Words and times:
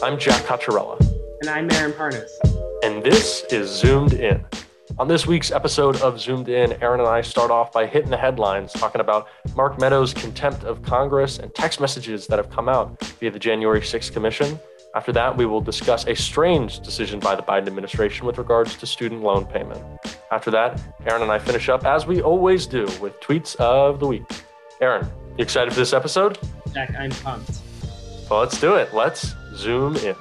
I'm 0.00 0.16
Jack 0.16 0.44
Cocchiarella. 0.44 1.00
And 1.40 1.50
I'm 1.50 1.68
Aaron 1.72 1.90
Parnas. 1.90 2.30
And 2.84 3.02
this 3.02 3.44
is 3.50 3.68
Zoomed 3.68 4.12
In. 4.12 4.44
On 4.96 5.08
this 5.08 5.26
week's 5.26 5.50
episode 5.50 6.00
of 6.02 6.20
Zoomed 6.20 6.48
In, 6.48 6.80
Aaron 6.80 7.00
and 7.00 7.08
I 7.08 7.20
start 7.20 7.50
off 7.50 7.72
by 7.72 7.84
hitting 7.84 8.10
the 8.10 8.16
headlines, 8.16 8.72
talking 8.72 9.00
about 9.00 9.26
Mark 9.56 9.80
Meadows' 9.80 10.14
contempt 10.14 10.62
of 10.62 10.82
Congress 10.82 11.40
and 11.40 11.52
text 11.52 11.80
messages 11.80 12.28
that 12.28 12.38
have 12.38 12.48
come 12.48 12.68
out 12.68 13.02
via 13.18 13.32
the 13.32 13.40
January 13.40 13.80
6th 13.80 14.12
Commission. 14.12 14.60
After 14.94 15.10
that, 15.12 15.36
we 15.36 15.46
will 15.46 15.60
discuss 15.60 16.06
a 16.06 16.14
strange 16.14 16.78
decision 16.78 17.18
by 17.18 17.34
the 17.34 17.42
Biden 17.42 17.66
administration 17.66 18.24
with 18.24 18.38
regards 18.38 18.76
to 18.76 18.86
student 18.86 19.22
loan 19.22 19.46
payment. 19.46 19.82
After 20.30 20.52
that, 20.52 20.80
Aaron 21.06 21.22
and 21.22 21.32
I 21.32 21.40
finish 21.40 21.68
up, 21.68 21.84
as 21.84 22.06
we 22.06 22.22
always 22.22 22.66
do, 22.66 22.84
with 23.00 23.18
tweets 23.20 23.56
of 23.56 23.98
the 23.98 24.06
week. 24.06 24.22
Aaron, 24.80 25.10
you 25.36 25.42
excited 25.42 25.72
for 25.72 25.80
this 25.80 25.92
episode? 25.92 26.38
Jack, 26.72 26.94
I'm 26.96 27.10
pumped. 27.10 27.58
Well, 28.30 28.40
let's 28.40 28.60
do 28.60 28.74
it. 28.74 28.94
Let's 28.94 29.34
zoom 29.54 29.96
in. 29.96 30.16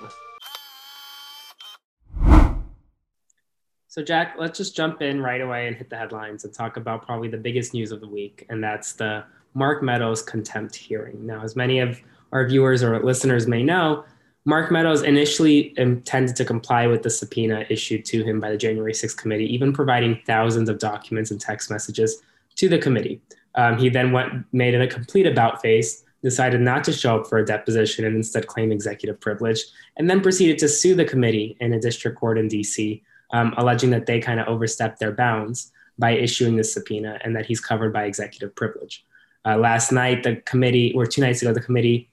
So, 3.87 4.03
Jack, 4.03 4.35
let's 4.37 4.57
just 4.57 4.75
jump 4.75 5.01
in 5.01 5.21
right 5.21 5.41
away 5.41 5.67
and 5.67 5.75
hit 5.75 5.89
the 5.89 5.97
headlines 5.97 6.45
and 6.45 6.53
talk 6.53 6.77
about 6.77 7.05
probably 7.05 7.29
the 7.29 7.37
biggest 7.37 7.73
news 7.73 7.91
of 7.91 7.99
the 7.99 8.07
week, 8.07 8.45
and 8.49 8.63
that's 8.63 8.93
the 8.93 9.23
Mark 9.55 9.81
Meadows 9.81 10.21
contempt 10.21 10.75
hearing. 10.75 11.25
Now, 11.25 11.41
as 11.43 11.55
many 11.55 11.79
of 11.79 11.99
our 12.31 12.47
viewers 12.47 12.83
or 12.83 13.03
listeners 13.03 13.47
may 13.47 13.63
know, 13.63 14.05
Mark 14.45 14.71
Meadows 14.71 15.01
initially 15.01 15.73
intended 15.77 16.35
to 16.35 16.45
comply 16.45 16.87
with 16.87 17.01
the 17.01 17.09
subpoena 17.09 17.65
issued 17.69 18.05
to 18.05 18.23
him 18.23 18.39
by 18.39 18.51
the 18.51 18.57
January 18.57 18.93
6th 18.93 19.17
committee, 19.17 19.51
even 19.53 19.73
providing 19.73 20.21
thousands 20.25 20.69
of 20.69 20.79
documents 20.79 21.31
and 21.31 21.41
text 21.41 21.71
messages 21.71 22.21
to 22.55 22.69
the 22.69 22.77
committee. 22.77 23.19
Um, 23.55 23.77
he 23.77 23.89
then 23.89 24.11
went 24.11 24.45
made 24.53 24.73
it 24.73 24.81
a 24.81 24.87
complete 24.87 25.25
about 25.25 25.61
face, 25.61 26.03
decided 26.23 26.61
not 26.61 26.83
to 26.83 26.93
show 26.93 27.19
up 27.19 27.27
for 27.27 27.37
a 27.37 27.45
deposition 27.45 28.05
and 28.05 28.15
instead 28.15 28.47
claim 28.47 28.71
executive 28.71 29.19
privilege, 29.19 29.63
and 29.97 30.09
then 30.09 30.21
proceeded 30.21 30.57
to 30.59 30.67
sue 30.67 30.95
the 30.95 31.05
committee 31.05 31.55
in 31.59 31.73
a 31.73 31.79
district 31.79 32.17
court 32.17 32.37
in 32.37 32.47
DC, 32.47 33.01
um, 33.31 33.53
alleging 33.57 33.91
that 33.91 34.05
they 34.05 34.19
kind 34.19 34.39
of 34.39 34.47
overstepped 34.47 34.99
their 34.99 35.11
bounds 35.11 35.71
by 35.99 36.11
issuing 36.11 36.55
this 36.55 36.73
subpoena 36.73 37.19
and 37.23 37.35
that 37.35 37.45
he's 37.45 37.59
covered 37.59 37.93
by 37.93 38.05
executive 38.05 38.55
privilege. 38.55 39.05
Uh, 39.45 39.57
last 39.57 39.91
night, 39.91 40.23
the 40.23 40.35
committee, 40.45 40.93
or 40.93 41.05
two 41.05 41.21
nights 41.21 41.41
ago, 41.41 41.53
the 41.53 41.61
committee 41.61 42.09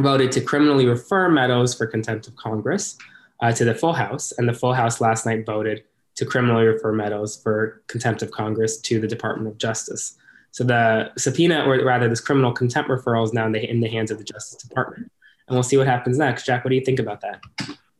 voted 0.00 0.32
to 0.32 0.40
criminally 0.40 0.86
refer 0.86 1.28
Meadows 1.28 1.74
for 1.74 1.86
contempt 1.86 2.26
of 2.26 2.36
Congress 2.36 2.96
uh, 3.40 3.52
to 3.52 3.64
the 3.64 3.74
full 3.74 3.92
House, 3.92 4.32
and 4.36 4.48
the 4.48 4.52
full 4.52 4.74
House 4.74 5.00
last 5.00 5.26
night 5.26 5.46
voted 5.46 5.84
to 6.16 6.24
criminally 6.24 6.64
refer 6.66 6.92
Meadows 6.92 7.40
for 7.40 7.82
contempt 7.86 8.22
of 8.22 8.30
Congress 8.30 8.78
to 8.78 9.00
the 9.00 9.06
Department 9.06 9.48
of 9.48 9.58
Justice. 9.58 10.16
So 10.50 10.64
the 10.64 11.12
subpoena, 11.16 11.64
or 11.64 11.82
rather, 11.84 12.08
this 12.08 12.20
criminal 12.20 12.52
contempt 12.52 12.90
referral 12.90 13.24
is 13.24 13.32
now 13.32 13.46
in 13.46 13.52
the, 13.52 13.70
in 13.70 13.80
the 13.80 13.88
hands 13.88 14.10
of 14.10 14.18
the 14.18 14.24
Justice 14.24 14.62
Department, 14.62 15.10
and 15.46 15.56
we'll 15.56 15.62
see 15.62 15.76
what 15.76 15.86
happens 15.86 16.18
next. 16.18 16.46
Jack, 16.46 16.64
what 16.64 16.70
do 16.70 16.76
you 16.76 16.84
think 16.84 16.98
about 16.98 17.20
that? 17.20 17.40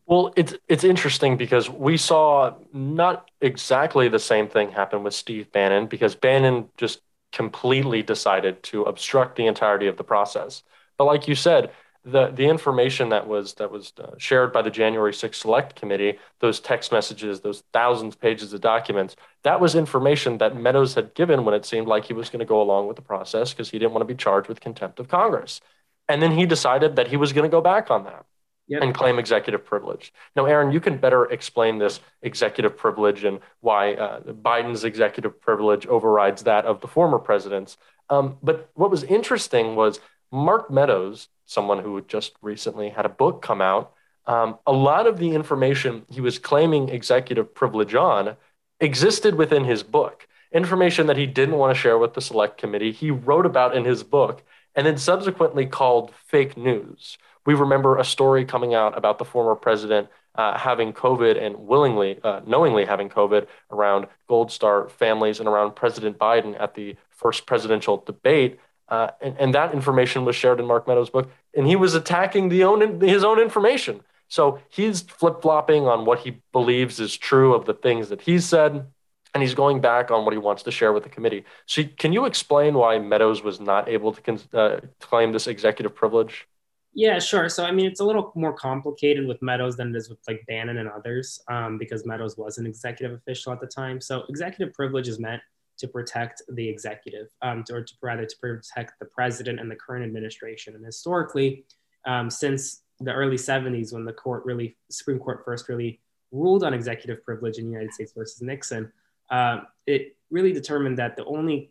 Well, 0.07 0.33
it's 0.37 0.55
it's 0.69 0.85
interesting 0.85 1.37
because 1.37 1.69
we 1.69 1.99
saw 1.99 2.55
not 2.73 3.31
exactly 3.43 4.09
the 4.09 4.19
same 4.19 4.49
thing 4.49 4.71
happen 4.71 5.03
with 5.03 5.13
Steve 5.13 5.53
Bannon 5.53 5.87
because 5.87 6.15
Bannon 6.15 6.69
just 6.79 7.03
completely 7.31 8.03
decided 8.03 8.63
to 8.65 8.85
obstruct 8.85 9.37
the 9.37 9.47
entirety 9.47 9.87
of 9.87 9.99
the 9.99 10.05
process. 10.05 10.63
But 10.97 11.05
like 11.05 11.29
you 11.29 11.35
said, 11.35 11.73
the 12.05 12.29
the 12.29 12.47
information 12.47 13.09
that 13.11 13.27
was 13.27 13.55
that 13.55 13.71
was 13.71 13.93
uh, 13.99 14.13
shared 14.19 14.53
by 14.53 14.63
the 14.63 14.71
January 14.71 15.13
6th 15.13 15.35
Select 15.35 15.75
Committee, 15.75 16.19
those 16.41 16.61
text 16.61 16.93
messages, 16.93 17.41
those 17.41 17.63
thousands 17.73 18.15
of 18.15 18.21
pages 18.21 18.53
of 18.53 18.61
documents, 18.61 19.17
that 19.43 19.61
was 19.61 19.75
information 19.75 20.39
that 20.39 20.57
Meadows 20.57 20.95
had 20.95 21.15
given 21.15 21.45
when 21.45 21.55
it 21.55 21.65
seemed 21.65 21.87
like 21.87 22.05
he 22.05 22.13
was 22.13 22.31
going 22.31 22.41
to 22.41 22.47
go 22.47 22.63
along 22.63 22.87
with 22.87 22.97
the 22.97 23.03
process 23.03 23.53
because 23.53 23.71
he 23.71 23.79
didn't 23.79 23.93
want 23.93 24.03
to 24.03 24.13
be 24.13 24.17
charged 24.17 24.49
with 24.49 24.61
contempt 24.61 25.01
of 25.01 25.09
Congress. 25.09 25.61
And 26.09 26.23
then 26.23 26.33
he 26.33 26.47
decided 26.47 26.97
that 26.97 27.09
he 27.09 27.17
was 27.17 27.33
going 27.33 27.49
to 27.49 27.55
go 27.55 27.61
back 27.61 27.91
on 27.91 28.05
that 28.05 28.25
yep. 28.69 28.83
and 28.83 28.95
claim 28.95 29.19
executive 29.19 29.65
privilege. 29.65 30.13
Now, 30.37 30.47
Aaron, 30.47 30.71
you 30.71 30.81
can 30.81 30.99
better 30.99 31.25
explain 31.27 31.79
this 31.79 32.01
executive 32.23 32.77
privilege 32.77 33.25
and 33.25 33.41
why 33.61 33.95
uh, 33.95 34.21
Biden's 34.21 34.85
executive 34.85 35.41
privilege 35.41 35.87
overrides 35.87 36.45
that 36.45 36.65
of 36.65 36.81
the 36.81 36.89
former 36.89 37.19
presidents. 37.19 37.77
Um, 38.11 38.39
but 38.43 38.71
what 38.75 38.91
was 38.91 39.03
interesting 39.03 39.75
was 39.75 40.01
Mark 40.31 40.71
Meadows 40.71 41.29
someone 41.49 41.83
who 41.83 42.01
just 42.03 42.33
recently 42.43 42.91
had 42.91 43.07
a 43.07 43.09
book 43.09 43.41
come 43.43 43.63
out, 43.63 43.93
um, 44.27 44.59
a 44.67 44.73
lot 44.73 45.07
of 45.07 45.19
the 45.19 45.31
information 45.31 46.05
he 46.11 46.21
was 46.21 46.39
claiming 46.39 46.91
executive 46.91 47.55
privilege 47.55 47.95
on 47.95 48.37
existed 48.81 49.35
within 49.35 49.65
his 49.65 49.83
book. 49.83 50.29
Information 50.53 51.07
that 51.07 51.17
he 51.17 51.27
didn't 51.27 51.57
want 51.57 51.75
to 51.75 51.81
share 51.81 51.99
with 51.99 52.13
the 52.13 52.21
select 52.21 52.59
committee, 52.59 52.93
he 52.93 53.11
wrote 53.11 53.47
about 53.47 53.75
in 53.75 53.85
his 53.85 54.03
book 54.03 54.43
and 54.75 54.87
then 54.87 54.99
subsequently 54.99 55.65
called 55.65 56.13
fake 56.27 56.57
news. 56.57 57.17
We 57.47 57.55
remember 57.55 57.97
a 57.97 58.05
story 58.05 58.45
coming 58.45 58.75
out 58.75 58.97
about 58.97 59.17
the 59.17 59.25
former 59.25 59.55
president 59.55 60.09
uh, 60.35 60.57
having 60.57 60.93
COVID 60.93 61.43
and 61.43 61.67
willingly, 61.67 62.21
uh, 62.23 62.43
knowingly 62.47 62.85
having 62.85 63.09
COVID 63.09 63.47
around 63.71 64.07
Gold 64.29 64.53
Star 64.53 64.89
families 64.89 65.41
and 65.41 65.49
around 65.49 65.75
President 65.75 66.19
Biden 66.19 66.61
at 66.61 66.75
the 66.75 66.97
first 67.11 67.47
presidential 67.47 67.97
debate. 68.07 68.61
Uh, 68.89 69.11
and, 69.21 69.37
and, 69.39 69.55
that 69.55 69.75
information 69.75 70.25
was 70.25 70.35
shared 70.35 70.59
in 70.59 70.67
Mark 70.67 70.89
Meadows' 70.89 71.11
book, 71.11 71.31
and 71.55 71.67
he 71.67 71.77
was 71.77 71.95
attacking 71.95 72.49
the 72.49 72.65
own 72.65 73.01
his 73.01 73.23
own 73.23 73.39
information. 73.39 74.01
So 74.29 74.61
he's 74.69 75.03
flip 75.03 75.43
flopping 75.43 75.87
on 75.87 76.05
what 76.05 76.21
he 76.21 76.41
believes 76.53 76.99
is 77.01 77.17
true 77.17 77.55
of 77.55 77.67
the 77.67 77.75
things 77.75 78.09
that 78.09 78.23
he's 78.23 78.47
said, 78.47 78.87
and 79.35 79.43
he's 79.43 79.55
going 79.55 79.81
back 79.81 80.11
on 80.11 80.25
what 80.25 80.33
he 80.33 80.39
wants 80.39 80.63
to 80.65 80.71
share 80.71 80.93
with 80.93 81.03
the 81.03 81.09
committee. 81.09 81.45
So, 81.67 81.83
can 81.97 82.13
you 82.13 82.27
explain 82.27 82.75
why 82.75 82.99
Meadows 82.99 83.43
was 83.43 83.61
not 83.61 83.89
able 83.89 84.13
to 84.13 84.41
uh, 84.55 84.81
claim 85.01 85.33
this 85.33 85.47
executive 85.47 85.95
privilege? 85.95 86.47
Yeah, 86.95 87.19
sure. 87.19 87.49
So, 87.49 87.65
I 87.65 87.71
mean, 87.71 87.87
it's 87.87 88.01
a 88.01 88.05
little 88.05 88.33
more 88.35 88.53
complicated 88.53 89.27
with 89.27 89.41
Meadows 89.43 89.77
than 89.77 89.95
it 89.95 89.97
is 89.97 90.09
with 90.09 90.19
like 90.27 90.43
Bannon 90.49 90.79
and 90.79 90.89
others, 90.89 91.41
um, 91.49 91.79
because 91.79 92.07
Meadows 92.07 92.37
was 92.37 92.59
an 92.59 92.67
executive 92.67 93.17
official 93.17 93.53
at 93.53 93.61
the 93.61 93.67
time. 93.67 94.01
So, 94.01 94.25
executive 94.29 94.75
privilege 94.75 95.09
is 95.09 95.19
meant 95.19 95.43
to 95.79 95.89
protect 95.89 96.43
the 96.49 96.69
executive, 96.69 97.29
um, 97.43 97.65
to, 97.65 97.77
or 97.77 97.83
to, 97.83 97.95
rather 98.03 98.27
to 98.27 98.37
protect 98.39 98.99
the 98.99 99.07
president 99.07 99.61
and 99.61 99.71
the 99.71 99.77
current 99.77 100.05
administration. 100.05 100.75
And 100.75 100.85
historically, 100.85 101.65
um, 102.05 102.31
since 102.31 102.83
the 103.01 103.13
early 103.13 103.37
70s, 103.37 103.93
when 103.93 104.05
the 104.05 104.13
court 104.13 104.45
really, 104.45 104.77
Supreme 104.91 105.19
Court 105.19 105.43
first 105.45 105.69
really 105.69 106.01
ruled 106.33 106.65
on 106.65 106.75
executive 106.75 107.25
privilege 107.25 107.59
in 107.59 107.67
the 107.67 107.71
United 107.71 107.95
States 107.95 108.13
versus 108.17 108.43
Nixon, 108.43 108.93
uh, 109.31 109.61
it 109.87 110.17
really 110.31 110.53
determined 110.53 110.99
that 110.99 111.17
the 111.17 111.25
only 111.25 111.71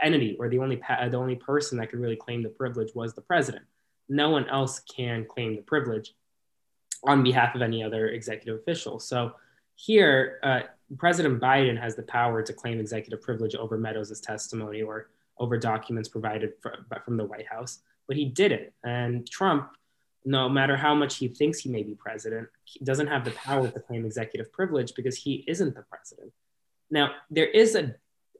entity 0.00 0.36
or 0.38 0.48
the 0.48 0.58
only 0.58 0.76
pa- 0.76 1.08
the 1.08 1.16
only 1.16 1.36
person 1.36 1.78
that 1.78 1.90
could 1.90 2.00
really 2.00 2.16
claim 2.16 2.42
the 2.42 2.48
privilege 2.48 2.90
was 2.94 3.14
the 3.14 3.20
president. 3.20 3.64
No 4.08 4.30
one 4.30 4.48
else 4.48 4.80
can 4.80 5.24
claim 5.24 5.56
the 5.56 5.62
privilege 5.62 6.12
on 7.04 7.22
behalf 7.22 7.54
of 7.54 7.62
any 7.62 7.82
other 7.82 8.08
executive 8.08 8.60
official. 8.60 8.98
So 8.98 9.32
here, 9.76 10.38
uh, 10.42 10.60
President 10.96 11.40
Biden 11.40 11.80
has 11.80 11.96
the 11.96 12.02
power 12.02 12.42
to 12.42 12.52
claim 12.52 12.80
executive 12.80 13.22
privilege 13.22 13.54
over 13.54 13.76
Meadows' 13.76 14.20
testimony 14.20 14.82
or 14.82 15.08
over 15.38 15.58
documents 15.58 16.08
provided 16.08 16.52
for, 16.60 16.86
from 17.04 17.16
the 17.16 17.24
White 17.24 17.46
House, 17.46 17.80
but 18.06 18.16
he 18.16 18.24
didn't. 18.24 18.72
And 18.84 19.28
Trump, 19.28 19.70
no 20.24 20.48
matter 20.48 20.76
how 20.76 20.94
much 20.94 21.16
he 21.16 21.28
thinks 21.28 21.58
he 21.58 21.68
may 21.68 21.82
be 21.82 21.94
president, 21.94 22.48
doesn't 22.82 23.08
have 23.08 23.24
the 23.24 23.32
power 23.32 23.68
to 23.68 23.80
claim 23.80 24.04
executive 24.04 24.52
privilege 24.52 24.94
because 24.94 25.16
he 25.16 25.44
isn't 25.46 25.74
the 25.74 25.82
president. 25.82 26.32
Now, 26.90 27.12
there 27.30 27.48
is 27.48 27.74
an 27.74 27.94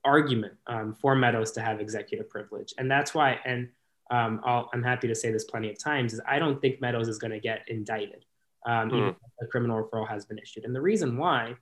argument 0.05 0.55
um, 0.67 0.95
for 0.95 1.15
Meadows 1.15 1.53
to 1.53 1.61
have 1.61 1.81
executive 1.81 2.29
privilege, 2.29 2.75
and 2.79 2.91
that's 2.91 3.15
why. 3.15 3.39
And 3.45 3.69
um, 4.11 4.41
i 4.45 4.63
am 4.75 4.83
happy 4.83 5.09
to 5.09 5.15
say 5.15 5.33
this 5.33 5.45
plenty 5.45 5.71
of 5.71 5.79
times 5.83 6.13
is 6.13 6.21
I 6.29 6.39
don't 6.39 6.61
think 6.61 6.81
Meadows 6.81 7.09
is 7.09 7.19
going 7.19 7.31
to 7.31 7.41
get 7.41 7.63
indicted, 7.69 8.25
um, 8.67 8.91
mm. 8.91 8.97
even 8.97 9.09
if 9.09 9.17
a 9.43 9.47
criminal 9.47 9.83
referral 9.83 10.09
has 10.09 10.27
been 10.27 10.39
issued. 10.39 10.65
And 10.65 10.75
the 10.75 10.81
reason 10.81 11.17
why 11.17 11.57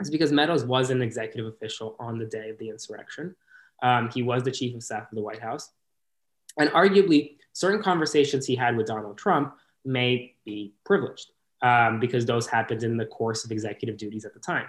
is 0.00 0.10
because 0.10 0.32
Meadows 0.32 0.64
was 0.64 0.90
an 0.90 1.02
executive 1.02 1.46
official 1.46 1.96
on 1.98 2.18
the 2.18 2.24
day 2.24 2.50
of 2.50 2.58
the 2.58 2.68
insurrection. 2.68 3.34
Um, 3.82 4.10
he 4.10 4.22
was 4.22 4.42
the 4.42 4.50
chief 4.50 4.74
of 4.74 4.82
staff 4.82 5.10
of 5.10 5.16
the 5.16 5.22
White 5.22 5.40
House. 5.40 5.70
And 6.58 6.70
arguably, 6.70 7.36
certain 7.52 7.82
conversations 7.82 8.46
he 8.46 8.56
had 8.56 8.76
with 8.76 8.86
Donald 8.86 9.18
Trump 9.18 9.54
may 9.84 10.34
be 10.44 10.74
privileged 10.84 11.30
um, 11.62 12.00
because 12.00 12.26
those 12.26 12.46
happened 12.46 12.82
in 12.82 12.96
the 12.96 13.06
course 13.06 13.44
of 13.44 13.52
executive 13.52 13.96
duties 13.96 14.24
at 14.24 14.34
the 14.34 14.40
time. 14.40 14.66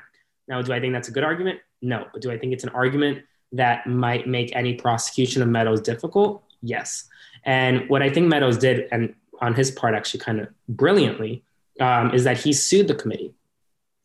Now, 0.48 0.62
do 0.62 0.74
I 0.74 0.80
think 0.80 0.94
that's 0.94 1.09
a 1.09 1.12
good 1.12 1.24
argument? 1.24 1.59
No. 1.81 2.06
But 2.12 2.21
do 2.21 2.31
I 2.31 2.38
think 2.38 2.53
it's 2.53 2.63
an 2.63 2.71
argument 2.71 3.24
that 3.51 3.88
might 3.88 4.27
make 4.27 4.56
any 4.56 4.75
prosecution 4.75 5.42
of 5.42 5.48
Meadows 5.48 5.81
difficult? 5.81 6.44
Yes. 6.62 7.07
And 7.45 7.88
what 7.89 8.01
I 8.01 8.09
think 8.09 8.27
Meadows 8.27 8.57
did, 8.57 8.88
and 8.92 9.15
on 9.42 9.53
his 9.53 9.71
part, 9.71 9.95
actually 9.95 10.19
kind 10.19 10.39
of 10.39 10.50
brilliantly, 10.68 11.44
um, 11.80 12.13
is 12.13 12.24
that 12.25 12.38
he 12.38 12.51
sued 12.51 12.88
the 12.88 12.95
committee 12.95 13.33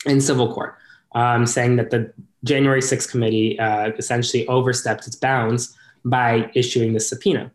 in 0.06 0.20
civil 0.20 0.52
court 0.52 0.76
um, 1.14 1.46
saying 1.46 1.76
that 1.76 1.90
the 1.90 2.12
January 2.44 2.80
6th 2.80 3.10
committee 3.10 3.58
uh, 3.58 3.90
essentially 3.98 4.46
overstepped 4.48 5.06
its 5.06 5.16
bounds 5.16 5.76
by 6.04 6.50
issuing 6.54 6.92
the 6.92 7.00
subpoena. 7.00 7.50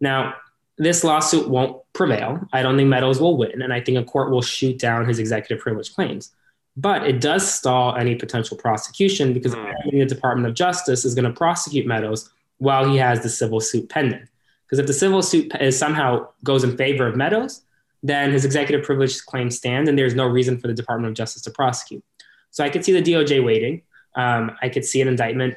Now, 0.00 0.34
this 0.78 1.04
lawsuit 1.04 1.48
won't 1.48 1.82
prevail. 1.92 2.40
I 2.52 2.62
don't 2.62 2.76
think 2.76 2.88
Meadows 2.88 3.20
will 3.20 3.36
win, 3.36 3.60
and 3.60 3.72
I 3.72 3.80
think 3.80 3.98
a 3.98 4.04
court 4.04 4.30
will 4.30 4.42
shoot 4.42 4.78
down 4.78 5.06
his 5.06 5.18
executive 5.18 5.62
privilege 5.62 5.94
claims. 5.94 6.32
But 6.76 7.06
it 7.06 7.20
does 7.20 7.52
stall 7.52 7.96
any 7.96 8.14
potential 8.14 8.56
prosecution 8.56 9.34
because 9.34 9.54
mm. 9.54 9.90
the 9.90 10.06
Department 10.06 10.48
of 10.48 10.54
Justice 10.54 11.04
is 11.04 11.14
going 11.14 11.26
to 11.26 11.32
prosecute 11.32 11.86
Meadows 11.86 12.30
while 12.58 12.88
he 12.88 12.96
has 12.96 13.22
the 13.22 13.28
civil 13.28 13.60
suit 13.60 13.88
pending. 13.88 14.26
Because 14.64 14.78
if 14.78 14.86
the 14.86 14.94
civil 14.94 15.20
suit 15.20 15.52
is 15.60 15.76
somehow 15.76 16.28
goes 16.44 16.62
in 16.62 16.76
favor 16.76 17.06
of 17.06 17.16
Meadows, 17.16 17.62
then 18.02 18.32
his 18.32 18.44
executive 18.44 18.84
privilege 18.84 19.20
claims 19.26 19.56
stand, 19.56 19.88
and 19.88 19.98
there's 19.98 20.14
no 20.14 20.26
reason 20.26 20.58
for 20.58 20.68
the 20.68 20.74
Department 20.74 21.10
of 21.10 21.16
Justice 21.16 21.42
to 21.42 21.50
prosecute. 21.50 22.02
So 22.50 22.64
I 22.64 22.70
could 22.70 22.84
see 22.84 22.92
the 22.92 23.02
DOJ 23.02 23.44
waiting. 23.44 23.82
Um, 24.14 24.56
I 24.60 24.68
could 24.68 24.84
see 24.84 25.00
an 25.00 25.08
indictment 25.08 25.56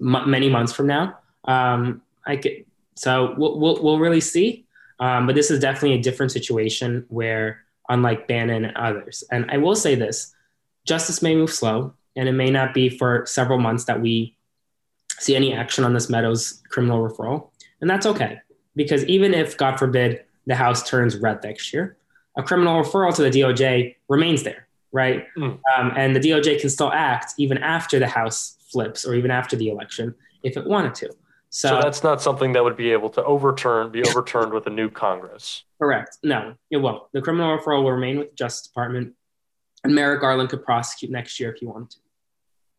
m- 0.00 0.30
many 0.30 0.48
months 0.48 0.72
from 0.72 0.86
now. 0.86 1.18
Um, 1.44 2.02
I 2.26 2.36
could. 2.36 2.64
So 2.94 3.34
we'll, 3.36 3.58
we'll, 3.58 3.82
we'll 3.82 3.98
really 3.98 4.20
see. 4.20 4.66
Um, 5.00 5.26
but 5.26 5.34
this 5.34 5.50
is 5.50 5.58
definitely 5.58 5.98
a 5.98 6.02
different 6.02 6.32
situation 6.32 7.04
where, 7.08 7.64
unlike 7.88 8.28
Bannon 8.28 8.64
and 8.64 8.76
others, 8.76 9.24
and 9.32 9.50
I 9.50 9.56
will 9.56 9.74
say 9.74 9.94
this 9.94 10.34
justice 10.84 11.22
may 11.22 11.34
move 11.34 11.50
slow, 11.50 11.94
and 12.14 12.28
it 12.28 12.32
may 12.32 12.50
not 12.50 12.74
be 12.74 12.88
for 12.88 13.24
several 13.26 13.58
months 13.58 13.84
that 13.84 14.00
we 14.00 14.36
see 15.18 15.34
any 15.34 15.54
action 15.54 15.84
on 15.84 15.94
this 15.94 16.08
Meadows 16.08 16.62
criminal 16.68 17.06
referral. 17.06 17.48
And 17.80 17.90
that's 17.90 18.06
okay, 18.06 18.38
because 18.76 19.04
even 19.06 19.34
if, 19.34 19.56
God 19.56 19.78
forbid, 19.78 20.24
the 20.46 20.54
House 20.54 20.88
turns 20.88 21.16
red 21.16 21.42
next 21.42 21.72
year, 21.72 21.96
a 22.36 22.42
criminal 22.42 22.82
referral 22.82 23.14
to 23.14 23.22
the 23.22 23.30
DOJ 23.30 23.96
remains 24.08 24.42
there, 24.42 24.68
right? 24.92 25.26
Mm. 25.36 25.58
Um, 25.76 25.92
and 25.96 26.14
the 26.14 26.20
DOJ 26.20 26.60
can 26.60 26.70
still 26.70 26.92
act 26.92 27.34
even 27.38 27.58
after 27.58 27.98
the 27.98 28.06
House 28.06 28.56
flips 28.70 29.04
or 29.04 29.14
even 29.14 29.30
after 29.30 29.56
the 29.56 29.68
election 29.68 30.14
if 30.42 30.56
it 30.56 30.66
wanted 30.66 30.94
to. 30.96 31.10
So, 31.50 31.68
so, 31.68 31.80
that's 31.82 32.02
not 32.02 32.22
something 32.22 32.52
that 32.54 32.64
would 32.64 32.78
be 32.78 32.92
able 32.92 33.10
to 33.10 33.22
overturn, 33.24 33.90
be 33.90 34.02
overturned 34.02 34.54
with 34.54 34.66
a 34.66 34.70
new 34.70 34.88
Congress. 34.88 35.64
Correct. 35.78 36.16
No, 36.22 36.54
it 36.70 36.78
won't. 36.78 37.02
The 37.12 37.20
criminal 37.20 37.58
referral 37.58 37.82
will 37.84 37.92
remain 37.92 38.18
with 38.18 38.30
the 38.30 38.36
Justice 38.36 38.68
Department, 38.68 39.12
and 39.84 39.94
Merrick 39.94 40.22
Garland 40.22 40.48
could 40.48 40.64
prosecute 40.64 41.10
next 41.10 41.38
year 41.38 41.52
if 41.52 41.58
he 41.58 41.66
wanted 41.66 41.90
to. 41.90 41.96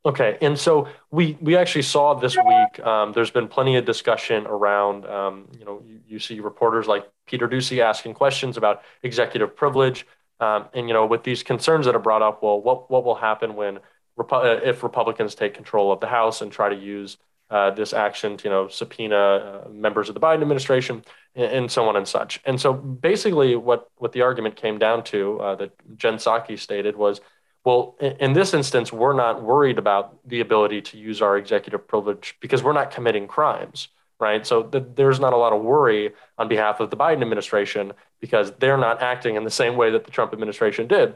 Okay, 0.05 0.37
and 0.41 0.59
so 0.59 0.89
we 1.11 1.37
we 1.39 1.55
actually 1.55 1.83
saw 1.83 2.13
this 2.13 2.35
week. 2.35 2.85
Um, 2.85 3.13
there's 3.13 3.31
been 3.31 3.47
plenty 3.47 3.77
of 3.77 3.85
discussion 3.85 4.45
around. 4.47 5.05
Um, 5.05 5.47
you 5.57 5.63
know, 5.63 5.81
you, 5.85 5.99
you, 6.05 6.19
see 6.19 6.41
reporters 6.41 6.87
like 6.87 7.07
Peter 7.25 7.47
Doocy 7.47 7.79
asking 7.79 8.15
questions 8.15 8.57
about 8.57 8.81
executive 9.03 9.55
privilege, 9.55 10.05
um, 10.43 10.65
and 10.73 10.87
you 10.87 10.93
know, 10.93 11.05
with 11.05 11.23
these 11.23 11.41
concerns 11.43 11.85
that 11.85 11.95
are 11.95 11.99
brought 11.99 12.21
up. 12.21 12.43
Well, 12.43 12.61
what 12.61 12.91
what 12.91 13.03
will 13.05 13.15
happen 13.15 13.55
when 13.55 13.79
uh, 14.19 14.59
if 14.63 14.83
Republicans 14.83 15.35
take 15.35 15.53
control 15.53 15.91
of 15.91 15.99
the 15.99 16.07
House 16.07 16.41
and 16.41 16.51
try 16.51 16.69
to 16.69 16.75
use 16.75 17.17
uh, 17.49 17.71
this 17.71 17.93
action 17.93 18.35
to 18.37 18.43
you 18.43 18.49
know 18.49 18.67
subpoena 18.67 19.15
uh, 19.15 19.69
members 19.69 20.09
of 20.09 20.15
the 20.15 20.21
Biden 20.21 20.41
administration 20.41 21.03
and, 21.35 21.51
and, 21.51 21.71
so 21.71 21.87
on 21.87 21.95
and 21.95 22.07
such. 22.07 22.41
And 22.45 22.59
so 22.59 22.73
basically, 22.73 23.55
what 23.55 23.89
what 23.97 24.11
the 24.11 24.21
argument 24.21 24.55
came 24.55 24.77
down 24.79 25.03
to 25.05 25.39
uh, 25.39 25.55
that 25.55 25.71
Jen 25.97 26.15
Psaki 26.15 26.59
stated 26.59 26.95
was 26.95 27.21
well, 27.65 27.95
in 28.19 28.33
this 28.33 28.53
instance, 28.53 28.91
we're 28.91 29.13
not 29.13 29.41
worried 29.41 29.77
about 29.77 30.17
the 30.27 30.41
ability 30.41 30.81
to 30.81 30.97
use 30.97 31.21
our 31.21 31.37
executive 31.37 31.87
privilege 31.87 32.35
because 32.41 32.61
we're 32.61 32.73
not 32.73 32.91
committing 32.91 33.25
crimes, 33.25 33.87
right? 34.23 34.45
So 34.47 34.63
th- 34.63 34.85
there's 34.95 35.19
not 35.19 35.33
a 35.33 35.37
lot 35.37 35.53
of 35.53 35.61
worry 35.61 36.13
on 36.37 36.47
behalf 36.47 36.79
of 36.79 36.89
the 36.89 36.97
Biden 36.97 37.21
administration 37.21 37.93
because 38.21 38.51
they're 38.59 38.77
not 38.77 39.01
acting 39.01 39.35
in 39.35 39.43
the 39.43 39.51
same 39.51 39.75
way 39.75 39.91
that 39.91 40.05
the 40.05 40.11
Trump 40.11 40.33
administration 40.33 40.87
did. 40.87 41.15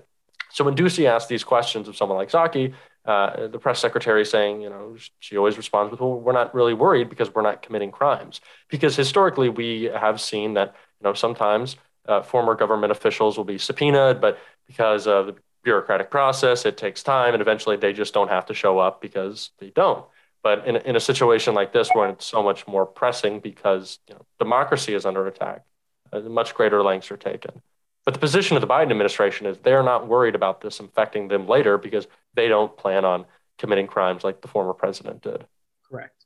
So 0.52 0.64
when 0.64 0.76
Doocy 0.76 1.06
asked 1.06 1.30
these 1.30 1.44
questions 1.44 1.88
of 1.88 1.96
someone 1.96 2.18
like 2.18 2.30
Psaki, 2.30 2.74
uh, 3.06 3.48
the 3.48 3.60
press 3.60 3.80
secretary 3.80 4.26
saying, 4.26 4.62
you 4.62 4.70
know, 4.70 4.96
she 5.20 5.38
always 5.38 5.58
responds 5.58 5.92
with, 5.92 6.02
well, 6.02 6.20
we're 6.20 6.34
not 6.34 6.54
really 6.54 6.74
worried 6.74 7.10
because 7.10 7.34
we're 7.34 7.42
not 7.42 7.62
committing 7.62 7.92
crimes. 7.92 8.42
Because 8.70 8.96
historically, 8.96 9.50
we 9.50 9.84
have 9.84 10.20
seen 10.20 10.54
that, 10.56 10.76
you 11.00 11.06
know, 11.06 11.14
sometimes 11.14 11.78
uh, 12.08 12.22
former 12.22 12.54
government 12.54 12.92
officials 12.92 13.38
will 13.38 13.46
be 13.46 13.58
subpoenaed, 13.58 14.20
but 14.20 14.38
because 14.68 15.08
of 15.08 15.28
the 15.28 15.36
bureaucratic 15.68 16.10
process. 16.10 16.66
It 16.66 16.78
takes 16.78 17.04
time, 17.04 17.34
and 17.34 17.42
eventually 17.42 17.76
they 17.76 17.92
just 17.92 18.14
don't 18.14 18.30
have 18.30 18.46
to 18.46 18.54
show 18.54 18.80
up 18.80 19.02
because 19.02 19.52
they 19.60 19.70
don't. 19.70 20.06
But 20.48 20.66
in, 20.66 20.78
in 20.78 20.96
a 20.96 21.00
situation 21.02 21.54
like 21.54 21.74
this, 21.74 21.90
when 21.94 22.10
it's 22.12 22.26
so 22.26 22.42
much 22.42 22.66
more 22.68 22.86
pressing 22.86 23.42
because 23.42 24.00
you 24.08 24.16
know, 24.16 24.22
democracy 24.40 24.94
is 24.94 25.06
under 25.06 25.28
attack, 25.28 25.66
uh, 26.14 26.22
much 26.22 26.56
greater 26.56 26.82
lengths 26.82 27.12
are 27.12 27.18
taken. 27.18 27.62
But 28.06 28.14
the 28.14 28.22
position 28.22 28.56
of 28.56 28.62
the 28.62 28.68
Biden 28.68 28.92
administration 28.92 29.46
is 29.46 29.58
they're 29.58 29.84
not 29.84 30.08
worried 30.08 30.36
about 30.36 30.62
this 30.62 30.80
infecting 30.80 31.28
them 31.28 31.50
later 31.50 31.78
because 31.78 32.08
they 32.34 32.48
don't 32.48 32.78
plan 32.78 33.04
on 33.04 33.26
committing 33.58 33.88
crimes 33.88 34.24
like 34.24 34.40
the 34.40 34.48
former 34.48 34.74
president 34.74 35.22
did. 35.22 35.46
Correct. 35.92 36.24